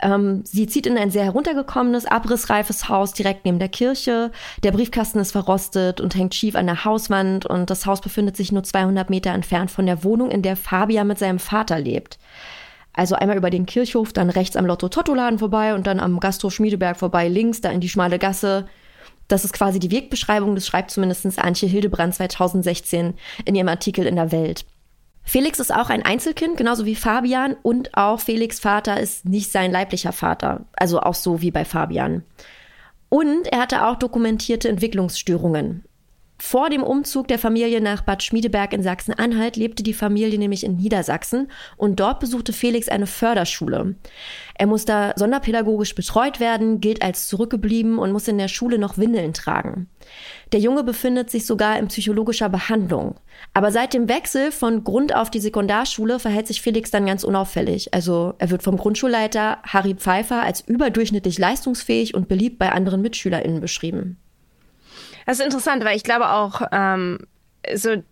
[0.00, 4.32] Ähm, sie zieht in ein sehr heruntergekommenes, abrissreifes Haus direkt neben der Kirche.
[4.62, 8.50] Der Briefkasten ist verrostet und hängt schief an der Hauswand und das Haus befindet sich
[8.50, 12.18] nur 200 Meter entfernt von der Wohnung, in der Fabian mit seinem Vater lebt.
[12.94, 16.96] Also einmal über den Kirchhof, dann rechts am Lotto-Totto-Laden vorbei und dann am Gasthof Schmiedeberg
[16.96, 18.64] vorbei, links da in die schmale Gasse.
[19.28, 23.14] Das ist quasi die Wegbeschreibung, das schreibt zumindest Antje Hildebrand 2016
[23.44, 24.64] in ihrem Artikel in der Welt.
[25.22, 29.70] Felix ist auch ein Einzelkind, genauso wie Fabian, und auch Felix Vater ist nicht sein
[29.70, 32.24] leiblicher Vater, also auch so wie bei Fabian.
[33.10, 35.84] Und er hatte auch dokumentierte Entwicklungsstörungen.
[36.40, 40.76] Vor dem Umzug der Familie nach Bad Schmiedeberg in Sachsen-Anhalt lebte die Familie nämlich in
[40.76, 43.96] Niedersachsen und dort besuchte Felix eine Förderschule.
[44.54, 48.98] Er muss da sonderpädagogisch betreut werden, gilt als zurückgeblieben und muss in der Schule noch
[48.98, 49.88] Windeln tragen.
[50.52, 53.16] Der Junge befindet sich sogar in psychologischer Behandlung.
[53.52, 57.92] Aber seit dem Wechsel von Grund auf die Sekundarschule verhält sich Felix dann ganz unauffällig.
[57.92, 63.60] Also er wird vom Grundschulleiter Harry Pfeiffer als überdurchschnittlich leistungsfähig und beliebt bei anderen MitschülerInnen
[63.60, 64.18] beschrieben.
[65.28, 67.18] Das ist interessant, weil ich glaube auch, ähm,
[67.74, 68.02] so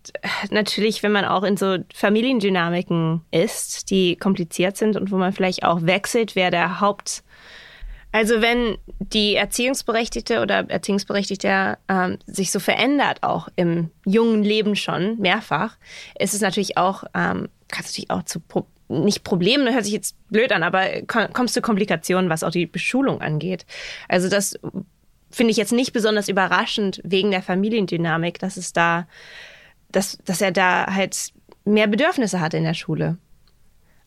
[0.51, 5.63] natürlich, wenn man auch in so Familiendynamiken ist, die kompliziert sind und wo man vielleicht
[5.63, 7.23] auch wechselt, wer der Haupt
[8.11, 15.17] also wenn die Erziehungsberechtigte oder Erziehungsberechtigte ähm, sich so verändert, auch im jungen Leben schon
[15.19, 15.75] mehrfach,
[16.17, 19.93] ist es natürlich auch, ähm, kann es natürlich auch zu Pro nicht Problemen, hört sich
[19.93, 23.65] jetzt blöd an, aber kommst zu Komplikationen, was auch die Beschulung angeht.
[24.07, 24.57] Also das
[25.37, 29.07] finde ich jetzt nicht besonders überraschend wegen der Familiendynamik, dass es da,
[29.91, 31.31] dass, dass er da halt
[31.63, 33.17] mehr Bedürfnisse hat in der Schule.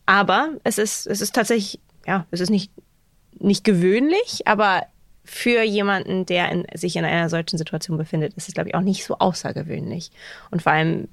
[0.05, 2.71] Aber es ist, es ist tatsächlich, ja, es ist nicht,
[3.39, 4.83] nicht gewöhnlich, aber
[5.23, 8.81] für jemanden, der in, sich in einer solchen Situation befindet, ist es, glaube ich, auch
[8.81, 10.11] nicht so außergewöhnlich.
[10.49, 11.07] Und vor allem,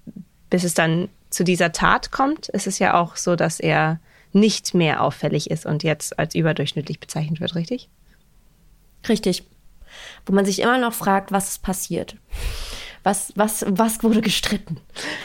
[0.50, 4.00] bis es dann zu dieser Tat kommt, ist es ja auch so, dass er
[4.32, 7.88] nicht mehr auffällig ist und jetzt als überdurchschnittlich bezeichnet wird, richtig?
[9.08, 9.44] Richtig
[10.26, 12.16] wo man sich immer noch fragt, was ist passiert.
[13.04, 14.78] Was, was, was wurde gestritten?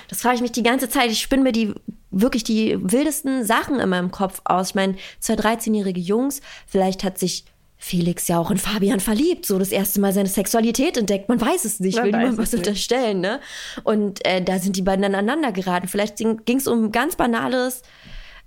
[0.07, 1.11] Das frage ich mich die ganze Zeit.
[1.11, 1.73] Ich spinne mir die
[2.11, 4.69] wirklich die wildesten Sachen in meinem Kopf aus.
[4.69, 7.45] Ich meine, zwei 13-jährige Jungs, vielleicht hat sich
[7.77, 11.27] Felix ja auch in Fabian verliebt, so das erste Mal seine Sexualität entdeckt.
[11.27, 12.59] Man weiß es nicht, Man will niemand was nicht.
[12.65, 13.41] unterstellen, ne?
[13.83, 15.89] Und äh, da sind die beiden aneinander geraten.
[15.89, 17.81] Vielleicht ging es um ganz banales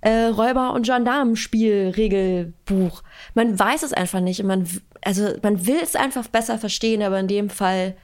[0.01, 3.01] äh, Räuber- und Gendarmenspiel-Regelbuch.
[3.33, 4.41] Man weiß es einfach nicht.
[4.41, 4.67] Und man,
[5.03, 7.95] also man will es einfach besser verstehen, aber in dem Fall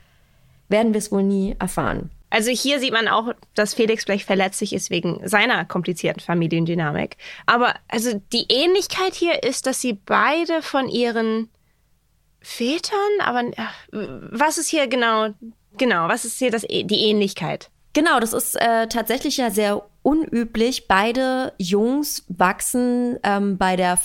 [0.69, 2.09] werden wir es wohl nie erfahren.
[2.29, 7.17] Also hier sieht man auch, dass Felix vielleicht verletzlich ist wegen seiner komplizierten Familiendynamik.
[7.45, 11.49] Aber also die Ähnlichkeit hier ist, dass sie beide von ihren
[12.41, 13.43] Vätern, aber
[13.91, 15.29] was ist hier genau,
[15.77, 17.69] genau, was ist hier das, die Ähnlichkeit?
[17.93, 20.87] Genau, das ist äh, tatsächlich ja sehr unüblich.
[20.87, 23.99] Beide Jungs wachsen ähm, bei der,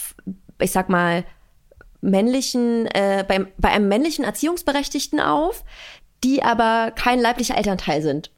[0.61, 1.25] ich sag mal,
[2.01, 5.65] männlichen, äh, beim, bei einem männlichen Erziehungsberechtigten auf,
[6.23, 8.31] die aber kein leiblicher Elternteil sind.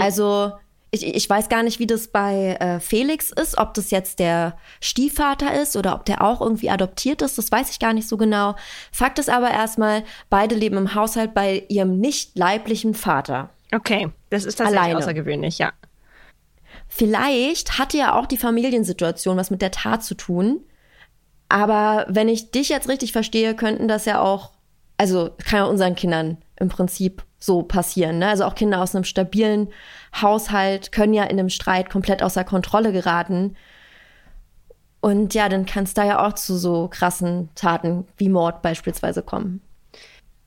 [0.00, 0.52] Also
[0.90, 4.56] ich, ich weiß gar nicht, wie das bei äh, Felix ist, ob das jetzt der
[4.80, 8.16] Stiefvater ist oder ob der auch irgendwie adoptiert ist, das weiß ich gar nicht so
[8.16, 8.56] genau.
[8.90, 13.50] Fakt ist aber erstmal, beide leben im Haushalt bei ihrem nicht leiblichen Vater.
[13.72, 14.98] Okay, das ist tatsächlich Alleine.
[14.98, 15.72] außergewöhnlich, ja.
[16.88, 20.60] Vielleicht hatte ja auch die Familiensituation was mit der Tat zu tun.
[21.48, 24.50] Aber wenn ich dich jetzt richtig verstehe, könnten das ja auch,
[24.96, 28.18] also kann ja unseren Kindern im Prinzip so passieren.
[28.18, 28.28] Ne?
[28.28, 29.68] Also auch Kinder aus einem stabilen
[30.20, 33.56] Haushalt können ja in einem Streit komplett außer Kontrolle geraten.
[35.00, 39.22] Und ja, dann kann es da ja auch zu so krassen Taten wie Mord beispielsweise
[39.22, 39.62] kommen.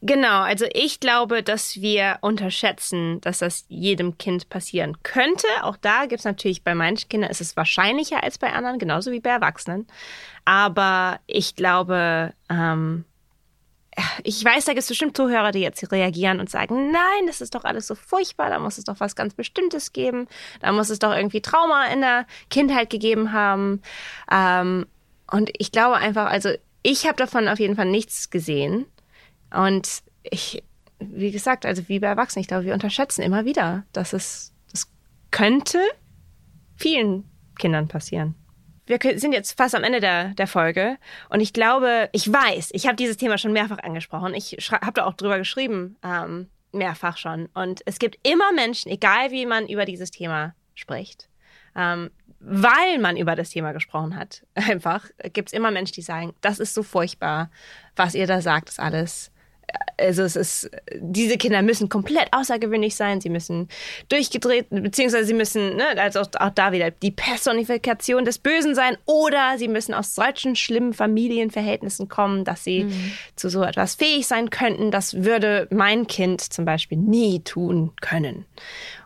[0.05, 5.47] Genau, also ich glaube, dass wir unterschätzen, dass das jedem Kind passieren könnte.
[5.61, 9.13] Auch da gibt es natürlich bei manchen Kindern ist es wahrscheinlicher als bei anderen, genauso
[9.13, 9.87] wie bei Erwachsenen.
[10.43, 13.05] Aber ich glaube, ähm,
[14.25, 17.55] ich weiß, da gibt es bestimmt Zuhörer, die jetzt reagieren und sagen, nein, das ist
[17.55, 20.27] doch alles so furchtbar, da muss es doch was ganz Bestimmtes geben,
[20.59, 23.81] da muss es doch irgendwie Trauma in der Kindheit gegeben haben.
[24.29, 24.85] Ähm,
[25.31, 26.49] und ich glaube einfach, also
[26.81, 28.85] ich habe davon auf jeden Fall nichts gesehen.
[29.53, 30.63] Und ich,
[30.99, 34.87] wie gesagt, also wie bei Erwachsenen, ich glaube, wir unterschätzen immer wieder, dass es, das
[35.31, 35.79] könnte
[36.75, 37.25] vielen
[37.57, 38.35] Kindern passieren.
[38.85, 40.97] Wir sind jetzt fast am Ende der, der Folge
[41.29, 44.33] und ich glaube, ich weiß, ich habe dieses Thema schon mehrfach angesprochen.
[44.33, 47.47] Ich habe da auch drüber geschrieben, ähm, mehrfach schon.
[47.53, 51.29] Und es gibt immer Menschen, egal wie man über dieses Thema spricht,
[51.75, 56.33] ähm, weil man über das Thema gesprochen hat, einfach, gibt es immer Menschen, die sagen,
[56.41, 57.49] das ist so furchtbar,
[57.95, 59.31] was ihr da sagt, ist alles.
[59.97, 63.70] Also es ist, diese Kinder müssen komplett außergewöhnlich sein, sie müssen
[64.09, 68.97] durchgedreht, beziehungsweise sie müssen, ne, also auch, auch da wieder die Personifikation des Bösen sein
[69.05, 72.88] oder sie müssen aus solchen schlimmen Familienverhältnissen kommen, dass sie
[73.36, 74.91] zu so etwas fähig sein könnten.
[74.91, 78.45] Das würde mein Kind zum Beispiel nie tun können.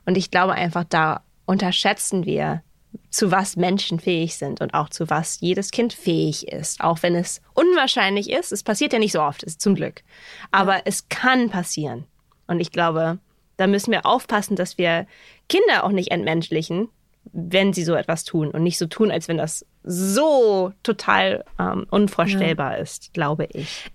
[0.06, 2.64] Und ich glaube einfach, da unterschätzen wir,
[3.10, 6.82] zu was Menschen fähig sind und auch zu was jedes Kind fähig ist.
[6.82, 8.52] Auch wenn es unwahrscheinlich ist.
[8.52, 10.04] Es passiert ja nicht so oft, ist zum Glück.
[10.52, 12.06] Aber es kann passieren.
[12.48, 13.20] Und ich glaube,
[13.58, 15.08] da müssen wir aufpassen, dass wir
[15.50, 16.90] Kinder auch nicht entmenschlichen,
[17.34, 21.86] wenn sie so etwas tun und nicht so tun, als wenn das so total ähm,
[21.90, 23.90] unvorstellbar ist, glaube ich.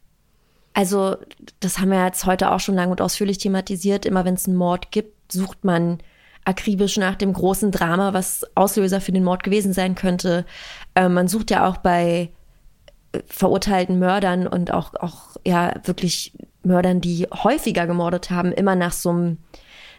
[0.74, 1.16] Also,
[1.60, 4.06] das haben wir jetzt heute auch schon lang und ausführlich thematisiert.
[4.06, 5.98] Immer wenn es einen Mord gibt, sucht man
[6.44, 10.44] akribisch nach dem großen Drama, was Auslöser für den Mord gewesen sein könnte.
[10.94, 12.30] Äh, man sucht ja auch bei
[13.12, 16.32] äh, verurteilten Mördern und auch, auch ja wirklich
[16.62, 19.38] Mördern, die häufiger gemordet haben, immer nach so einem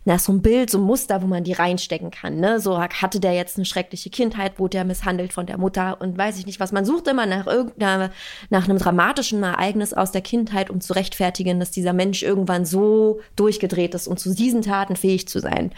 [0.05, 2.39] nach so einem Bild, so einem Muster, wo man die reinstecken kann.
[2.39, 2.59] Ne?
[2.59, 6.37] So hatte der jetzt eine schreckliche Kindheit, wurde er misshandelt von der Mutter und weiß
[6.39, 6.71] ich nicht was.
[6.71, 8.11] Man sucht immer nach irgendeiner,
[8.49, 13.21] nach einem dramatischen Ereignis aus der Kindheit, um zu rechtfertigen, dass dieser Mensch irgendwann so
[13.35, 15.71] durchgedreht ist und zu diesen Taten fähig zu sein.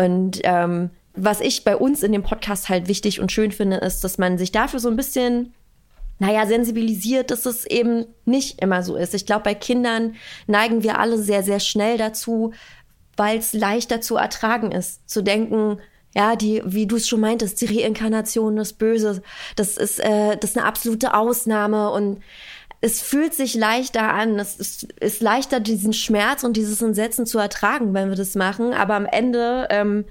[0.00, 4.02] Und ähm, was ich bei uns in dem Podcast halt wichtig und schön finde, ist,
[4.02, 5.52] dass man sich dafür so ein bisschen
[6.18, 9.14] naja, sensibilisiert, dass es eben nicht immer so ist.
[9.14, 12.52] Ich glaube, bei Kindern neigen wir alle sehr, sehr schnell dazu,
[13.16, 15.78] weil es leichter zu ertragen ist, zu denken,
[16.14, 19.22] ja, die, wie du es schon meintest, die Reinkarnation des Böses,
[19.56, 22.20] das ist, äh, das ist eine absolute Ausnahme und
[22.80, 24.38] es fühlt sich leichter an.
[24.38, 28.72] Es ist, ist leichter, diesen Schmerz und dieses Entsetzen zu ertragen, wenn wir das machen.
[28.72, 30.04] Aber am Ende, ähm,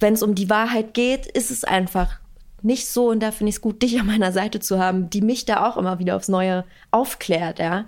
[0.00, 2.20] wenn es um die Wahrheit geht, ist es einfach
[2.62, 3.08] nicht so.
[3.10, 5.66] Und da finde ich es gut, dich an meiner Seite zu haben, die mich da
[5.66, 7.86] auch immer wieder aufs Neue aufklärt, ja.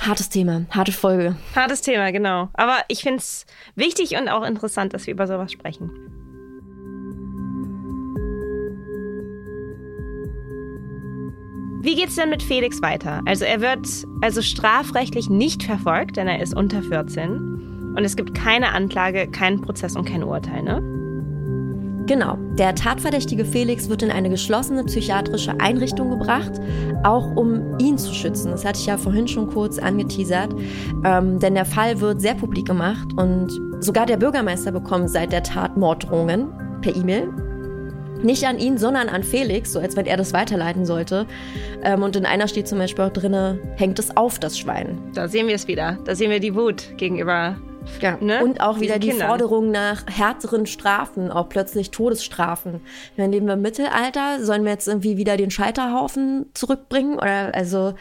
[0.00, 1.36] Hartes Thema, harte Folge.
[1.54, 2.48] Hartes Thema, genau.
[2.54, 5.90] Aber ich finde es wichtig und auch interessant, dass wir über sowas sprechen.
[11.84, 13.20] Wie geht's denn mit Felix weiter?
[13.26, 13.86] Also er wird
[14.22, 17.92] also strafrechtlich nicht verfolgt, denn er ist unter 14.
[17.94, 20.82] Und es gibt keine Anklage, keinen Prozess und kein Urteil, ne?
[22.06, 26.52] Genau, der tatverdächtige Felix wird in eine geschlossene psychiatrische Einrichtung gebracht,
[27.02, 28.52] auch um ihn zu schützen.
[28.52, 30.54] Das hatte ich ja vorhin schon kurz angeteasert,
[31.04, 35.42] ähm, denn der Fall wird sehr publik gemacht und sogar der Bürgermeister bekommt seit der
[35.42, 36.48] Tat Morddrohungen
[36.80, 37.28] per E-Mail.
[38.22, 41.26] Nicht an ihn, sondern an Felix, so als wenn er das weiterleiten sollte.
[41.82, 44.98] Ähm, und in einer steht zum Beispiel auch drin, hängt es auf das Schwein.
[45.14, 45.98] Da sehen wir es wieder.
[46.04, 47.56] Da sehen wir die Wut gegenüber
[48.00, 48.16] ja.
[48.20, 48.42] Ne?
[48.42, 49.28] Und auch wieder die Kindern.
[49.28, 52.80] Forderung nach härteren Strafen, auch plötzlich Todesstrafen.
[53.16, 57.16] Meine, leben wir im Mittelalter, sollen wir jetzt irgendwie wieder den Scheiterhaufen zurückbringen?
[57.16, 57.94] Oder also.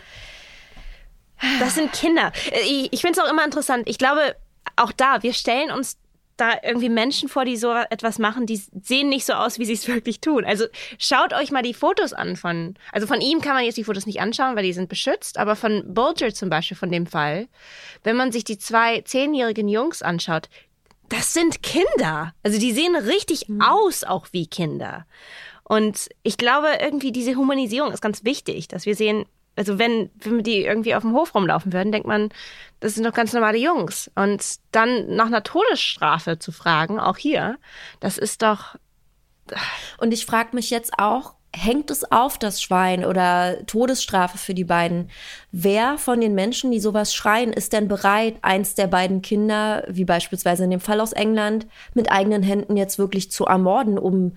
[1.60, 2.32] Das sind Kinder.
[2.66, 3.84] Ich, ich finde es auch immer interessant.
[3.86, 4.36] Ich glaube,
[4.78, 5.98] auch da, wir stellen uns
[6.38, 9.74] da irgendwie Menschen vor, die so etwas machen, die sehen nicht so aus, wie sie
[9.74, 10.46] es wirklich tun.
[10.46, 10.66] Also
[10.98, 14.06] schaut euch mal die Fotos an von, also von ihm kann man jetzt die Fotos
[14.06, 17.48] nicht anschauen, weil die sind beschützt, aber von Bulger zum Beispiel, von dem Fall,
[18.04, 20.50] wenn man sich die zwei zehnjährigen Jungs anschaut,
[21.10, 22.34] das sind Kinder.
[22.44, 23.62] Also die sehen richtig mhm.
[23.62, 25.06] aus auch wie Kinder.
[25.64, 29.26] Und ich glaube, irgendwie diese Humanisierung ist ganz wichtig, dass wir sehen,
[29.56, 32.30] also wenn, wenn die irgendwie auf dem Hof rumlaufen würden, denkt man,
[32.80, 34.10] das sind doch ganz normale Jungs.
[34.16, 37.58] Und dann nach einer Todesstrafe zu fragen, auch hier,
[38.00, 38.76] das ist doch.
[39.98, 44.64] Und ich frage mich jetzt auch, hängt es auf das Schwein oder Todesstrafe für die
[44.64, 45.12] beiden?
[45.52, 50.06] Wer von den Menschen, die sowas schreien, ist denn bereit, eins der beiden Kinder, wie
[50.06, 54.36] beispielsweise in dem Fall aus England, mit eigenen Händen jetzt wirklich zu ermorden, um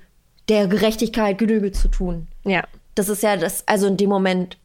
[0.48, 2.28] der Gerechtigkeit Genüge zu tun?
[2.44, 2.64] Ja.
[2.94, 4.58] Das ist ja das, also in dem Moment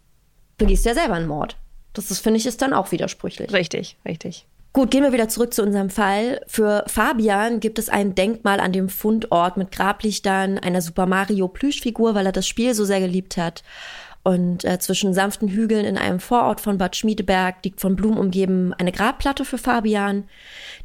[0.62, 1.57] begehst du ja selber einen Mord.
[1.93, 3.51] Das ist, finde ich, ist dann auch widersprüchlich.
[3.51, 4.45] Richtig, richtig.
[4.74, 6.39] Gut, gehen wir wieder zurück zu unserem Fall.
[6.47, 12.16] Für Fabian gibt es ein Denkmal an dem Fundort mit Grablichtern, einer Super Mario Plüschfigur,
[12.16, 13.64] weil er das Spiel so sehr geliebt hat.
[14.24, 18.74] Und äh, zwischen sanften Hügeln in einem Vorort von Bad Schmiedeberg liegt von Blumen umgeben
[18.78, 20.26] eine Grabplatte für Fabian.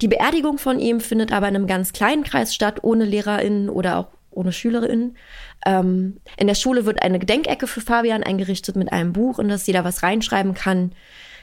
[0.01, 3.99] Die Beerdigung von ihm findet aber in einem ganz kleinen Kreis statt, ohne LehrerInnen oder
[3.99, 4.07] auch
[4.37, 5.16] ohne SchülerInnen.
[5.64, 9.66] Ähm, in der Schule wird eine Gedenkecke für Fabian eingerichtet mit einem Buch, in das
[9.66, 10.93] jeder was reinschreiben kann,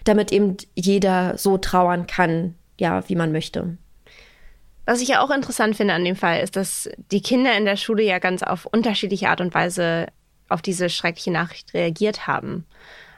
[0.03, 3.77] damit eben jeder so trauern kann, ja, wie man möchte.
[4.85, 7.77] Was ich ja auch interessant finde an dem Fall, ist, dass die Kinder in der
[7.77, 10.07] Schule ja ganz auf unterschiedliche Art und Weise
[10.49, 12.65] auf diese schreckliche Nachricht reagiert haben.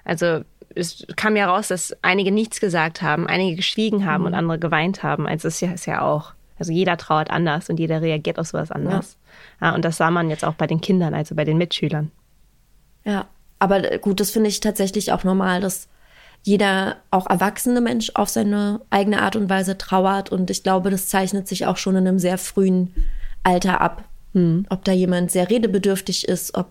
[0.04, 0.42] Also
[0.76, 4.28] es kam ja raus, dass einige nichts gesagt haben, einige geschwiegen haben mhm.
[4.28, 5.26] und andere geweint haben.
[5.26, 9.18] Also es ist ja auch, also jeder trauert anders und jeder reagiert auf sowas anders.
[9.62, 12.12] Ja, und das sah man jetzt auch bei den Kindern, also bei den Mitschülern.
[13.04, 13.28] Ja,
[13.60, 15.88] aber gut, das finde ich tatsächlich auch normal, dass
[16.44, 20.32] jeder, auch erwachsene Mensch, auf seine eigene Art und Weise trauert.
[20.32, 22.94] Und ich glaube, das zeichnet sich auch schon in einem sehr frühen
[23.44, 24.04] Alter ab.
[24.34, 24.66] Hm.
[24.70, 26.68] Ob da jemand sehr redebedürftig ist, ob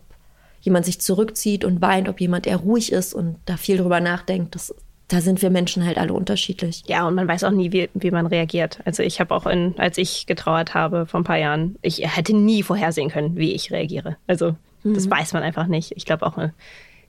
[0.61, 4.55] jemand sich zurückzieht und weint, ob jemand eher ruhig ist und da viel drüber nachdenkt.
[4.55, 4.75] Das
[5.09, 6.83] da sind wir Menschen halt alle unterschiedlich.
[6.87, 8.81] Ja, und man weiß auch nie, wie, wie man reagiert.
[8.85, 12.35] Also ich habe auch, in, als ich getrauert habe vor ein paar Jahren, ich hätte
[12.35, 14.17] nie vorhersehen können, wie ich reagiere.
[14.27, 14.95] Also mhm.
[14.95, 15.93] das weiß man einfach nicht.
[15.97, 16.39] Ich glaube auch,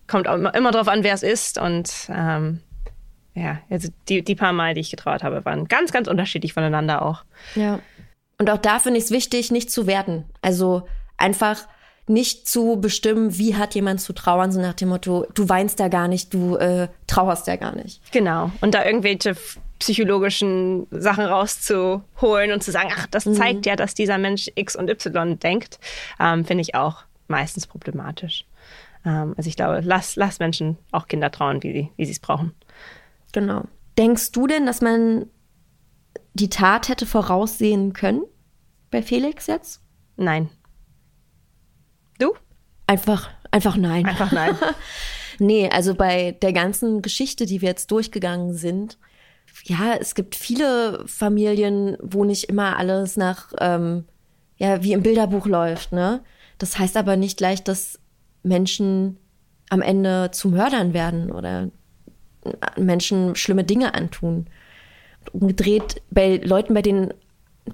[0.08, 1.58] kommt auch immer, immer drauf an, wer es ist.
[1.58, 2.60] Und ähm,
[3.34, 7.02] ja, also die, die paar Mal, die ich getrauert habe, waren ganz, ganz unterschiedlich voneinander
[7.02, 7.24] auch.
[7.56, 7.80] Ja.
[8.38, 10.26] Und auch da finde ich es wichtig, nicht zu werten.
[10.42, 10.88] Also
[11.18, 11.68] einfach
[12.08, 15.88] nicht zu bestimmen, wie hat jemand zu trauern, so nach dem Motto, du weinst ja
[15.88, 18.02] gar nicht, du äh, trauerst ja gar nicht.
[18.12, 18.52] Genau.
[18.62, 19.36] Und da irgendwelche
[19.80, 23.34] psychologischen Sachen rauszuholen und zu sagen, ach, das mhm.
[23.34, 25.80] zeigt ja, dass dieser Mensch X und Y denkt,
[26.20, 28.46] ähm, finde ich auch meistens problematisch.
[29.06, 32.54] Ähm, also ich glaube, lass, lass Menschen auch Kinder trauen, wie, wie sie es brauchen.
[33.34, 33.64] Genau.
[33.98, 35.26] Denkst du denn, dass man
[36.34, 38.24] die Tat hätte voraussehen können
[38.92, 39.82] bei Felix jetzt?
[40.18, 40.50] Nein.
[42.18, 42.34] Du?
[42.88, 44.06] Einfach, einfach nein.
[44.06, 44.56] Einfach nein.
[45.40, 48.98] nee, also bei der ganzen Geschichte, die wir jetzt durchgegangen sind,
[49.64, 54.06] ja, es gibt viele Familien, wo nicht immer alles nach, ähm,
[54.58, 56.24] ja, wie im Bilderbuch läuft, ne?
[56.58, 58.00] Das heißt aber nicht gleich, dass
[58.44, 59.18] Menschen
[59.70, 61.72] am Ende zu Mördern werden oder
[62.78, 64.48] Menschen schlimme Dinge antun.
[65.32, 67.14] Umgedreht, bei Leuten, bei denen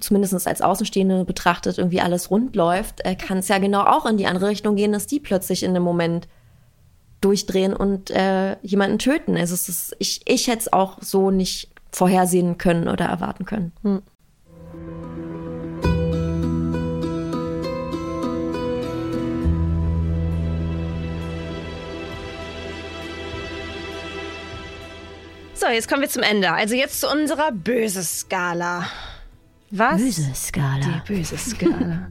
[0.00, 4.16] zumindest als Außenstehende betrachtet, irgendwie alles rund läuft, äh, kann es ja genau auch in
[4.16, 6.28] die andere Richtung gehen, dass die plötzlich in einem Moment
[7.20, 9.36] durchdrehen und äh, jemanden töten.
[9.36, 13.72] Also es ist, ich, ich hätte es auch so nicht vorhersehen können oder erwarten können.
[13.82, 14.02] Hm.
[25.54, 26.52] So, jetzt kommen wir zum Ende.
[26.52, 28.84] Also jetzt zu unserer Böse-Skala.
[29.74, 29.96] Was?
[29.96, 30.80] Böse Skala.
[30.84, 32.08] Die böse Skala.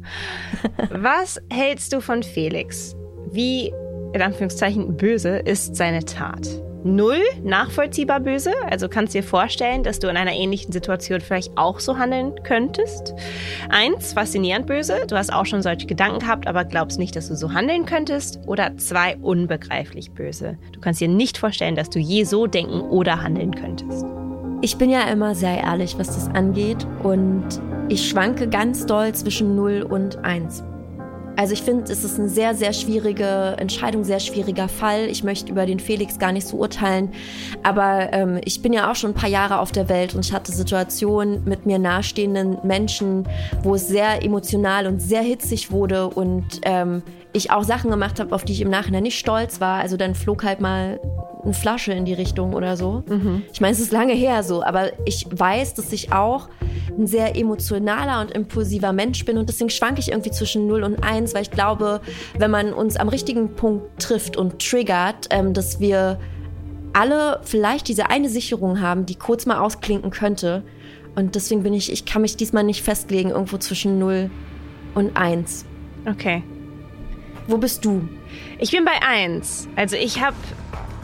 [0.89, 2.95] Was hältst du von Felix?
[3.31, 3.71] Wie,
[4.13, 6.47] in Anführungszeichen, böse ist seine Tat?
[6.83, 8.51] Null nachvollziehbar böse.
[8.67, 13.13] Also kannst dir vorstellen, dass du in einer ähnlichen Situation vielleicht auch so handeln könntest.
[13.69, 15.05] Eins, faszinierend böse.
[15.07, 18.39] Du hast auch schon solche Gedanken gehabt, aber glaubst nicht, dass du so handeln könntest.
[18.47, 20.57] Oder zwei, unbegreiflich böse.
[20.71, 24.03] Du kannst dir nicht vorstellen, dass du je so denken oder handeln könntest.
[24.63, 26.85] Ich bin ja immer sehr ehrlich, was das angeht.
[27.01, 27.45] Und
[27.89, 30.63] ich schwanke ganz doll zwischen 0 und 1.
[31.35, 35.07] Also ich finde, es ist eine sehr, sehr schwierige Entscheidung, sehr schwieriger Fall.
[35.07, 37.11] Ich möchte über den Felix gar nicht so urteilen.
[37.63, 40.31] Aber ähm, ich bin ja auch schon ein paar Jahre auf der Welt und ich
[40.33, 43.27] hatte Situationen mit mir nahestehenden Menschen,
[43.63, 47.01] wo es sehr emotional und sehr hitzig wurde und ähm,
[47.33, 49.79] ich auch Sachen gemacht habe, auf die ich im Nachhinein nicht stolz war.
[49.79, 50.99] Also dann flog halt mal
[51.43, 53.03] eine Flasche in die Richtung oder so.
[53.07, 53.43] Mhm.
[53.51, 56.49] Ich meine, es ist lange her so, aber ich weiß, dass ich auch
[56.97, 61.03] ein sehr emotionaler und impulsiver Mensch bin und deswegen schwanke ich irgendwie zwischen 0 und
[61.03, 62.01] 1, weil ich glaube,
[62.37, 66.19] wenn man uns am richtigen Punkt trifft und triggert, ähm, dass wir
[66.93, 70.63] alle vielleicht diese eine Sicherung haben, die kurz mal ausklinken könnte.
[71.15, 74.29] Und deswegen bin ich, ich kann mich diesmal nicht festlegen, irgendwo zwischen 0
[74.95, 75.65] und 1.
[76.09, 76.43] Okay.
[77.47, 78.07] Wo bist du?
[78.59, 79.67] Ich bin bei 1.
[79.75, 80.35] Also ich habe,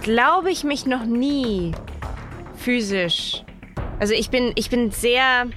[0.02, 1.74] glaube ich, mich noch nie
[2.56, 3.44] physisch.
[4.00, 5.48] Also ich bin, ich bin sehr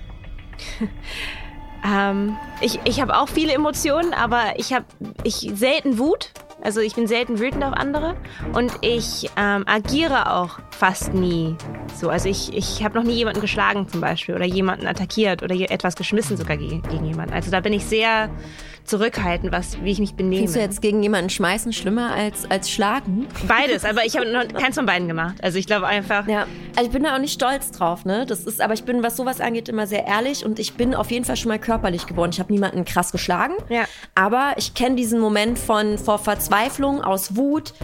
[1.85, 4.85] ähm, ich ich habe auch viele Emotionen, aber ich habe
[5.25, 6.33] ich selten Wut.
[6.63, 8.17] Also ich bin selten wütend auf andere
[8.53, 11.57] und ich ähm, agiere auch fast nie
[11.95, 12.11] so.
[12.11, 15.97] Also ich, ich habe noch nie jemanden geschlagen zum Beispiel oder jemanden attackiert oder etwas
[15.97, 17.33] geschmissen sogar gegen, gegen jemanden.
[17.33, 18.29] Also da bin ich sehr
[18.91, 20.37] zurückhalten, was, wie ich mich benehme.
[20.37, 23.29] Findest du jetzt gegen jemanden schmeißen schlimmer als, als schlagen?
[23.47, 25.37] Beides, aber ich habe noch keins von beiden gemacht.
[25.43, 26.27] Also ich glaube einfach.
[26.27, 28.27] Ja, also ich bin da auch nicht stolz drauf, ne?
[28.27, 31.11] Das ist, aber ich bin, was sowas angeht, immer sehr ehrlich und ich bin auf
[31.13, 32.33] jeden Fall schon mal körperlich geworden.
[32.33, 33.55] Ich habe niemanden krass geschlagen.
[33.69, 33.85] Ja.
[34.17, 37.75] Aber ich kenne diesen Moment von vor Verzweiflung, aus Wut,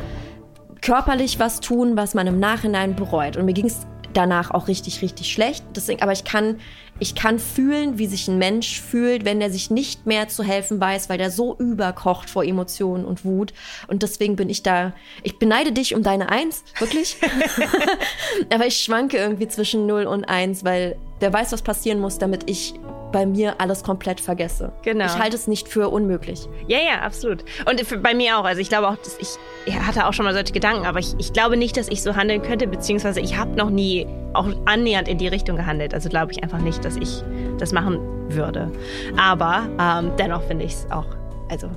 [0.83, 3.37] körperlich was tun, was man im Nachhinein bereut.
[3.37, 5.65] Und mir ging es danach auch richtig, richtig schlecht.
[5.75, 6.59] Deswegen, aber ich kann,
[6.99, 10.81] ich kann fühlen, wie sich ein Mensch fühlt, wenn er sich nicht mehr zu helfen
[10.81, 13.53] weiß, weil der so überkocht vor Emotionen und Wut.
[13.87, 14.93] Und deswegen bin ich da,
[15.23, 17.17] ich beneide dich um deine Eins, wirklich.
[18.51, 22.49] aber ich schwanke irgendwie zwischen 0 und 1, weil der weiß, was passieren muss, damit
[22.49, 22.75] ich
[23.13, 24.73] bei mir alles komplett vergesse.
[24.83, 25.07] Genau.
[25.07, 26.49] Ich halte es nicht für unmöglich.
[26.67, 27.45] Ja, ja, absolut.
[27.71, 28.45] Und für, bei mir auch.
[28.45, 29.29] Also ich glaube auch, dass ich,
[29.65, 32.17] ich hatte auch schon mal solche Gedanken, aber ich, ich glaube nicht, dass ich so
[32.17, 35.95] handeln könnte, beziehungsweise ich habe noch nie auch annähernd in die Richtung gehandelt.
[35.95, 37.23] Also glaube ich einfach nicht, dass ich
[37.59, 37.99] das machen
[38.29, 38.71] würde.
[39.17, 41.07] Aber ähm, dennoch finde ich es auch,
[41.49, 41.71] also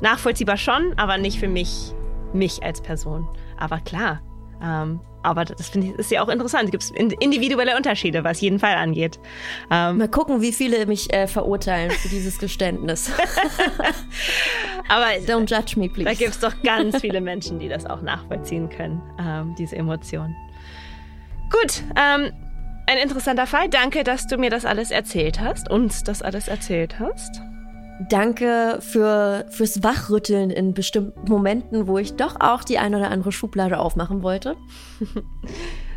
[0.00, 1.92] nachvollziehbar schon, aber nicht für mich,
[2.32, 3.28] mich als Person.
[3.58, 4.20] Aber klar,
[4.62, 6.70] ähm, aber das finde ich ist ja auch interessant.
[6.70, 9.18] Gibt es individuelle Unterschiede, was jeden Fall angeht.
[9.70, 13.10] Ähm Mal gucken, wie viele mich äh, verurteilen für dieses Geständnis.
[14.88, 16.04] Aber don't judge me, please.
[16.04, 20.34] Da gibt es doch ganz viele Menschen, die das auch nachvollziehen können, ähm, diese Emotionen.
[21.50, 22.32] Gut, ähm,
[22.86, 23.68] ein interessanter Fall.
[23.68, 27.42] Danke, dass du mir das alles erzählt hast, uns das alles erzählt hast.
[28.08, 33.32] Danke für, fürs Wachrütteln in bestimmten Momenten, wo ich doch auch die ein oder andere
[33.32, 34.56] Schublade aufmachen wollte.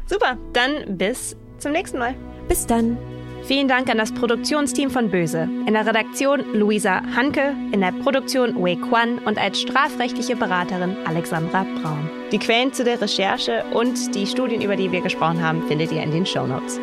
[0.07, 2.15] Super, dann bis zum nächsten Mal.
[2.47, 2.97] Bis dann.
[3.43, 5.49] Vielen Dank an das Produktionsteam von Böse.
[5.65, 11.63] In der Redaktion Luisa Hanke, in der Produktion Wei Quan und als strafrechtliche Beraterin Alexandra
[11.63, 12.09] Braun.
[12.31, 16.03] Die Quellen zu der Recherche und die Studien, über die wir gesprochen haben, findet ihr
[16.03, 16.79] in den Show Notes.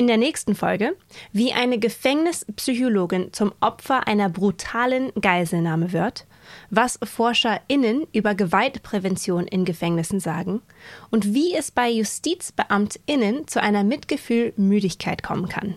[0.00, 0.96] In der nächsten Folge,
[1.30, 6.24] wie eine Gefängnispsychologin zum Opfer einer brutalen Geiselnahme wird,
[6.70, 10.62] was ForscherInnen über Gewaltprävention in Gefängnissen sagen
[11.10, 15.76] und wie es bei JustizbeamtInnen zu einer Mitgefühlmüdigkeit kommen kann.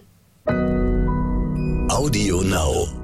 [1.90, 3.03] Audio Now.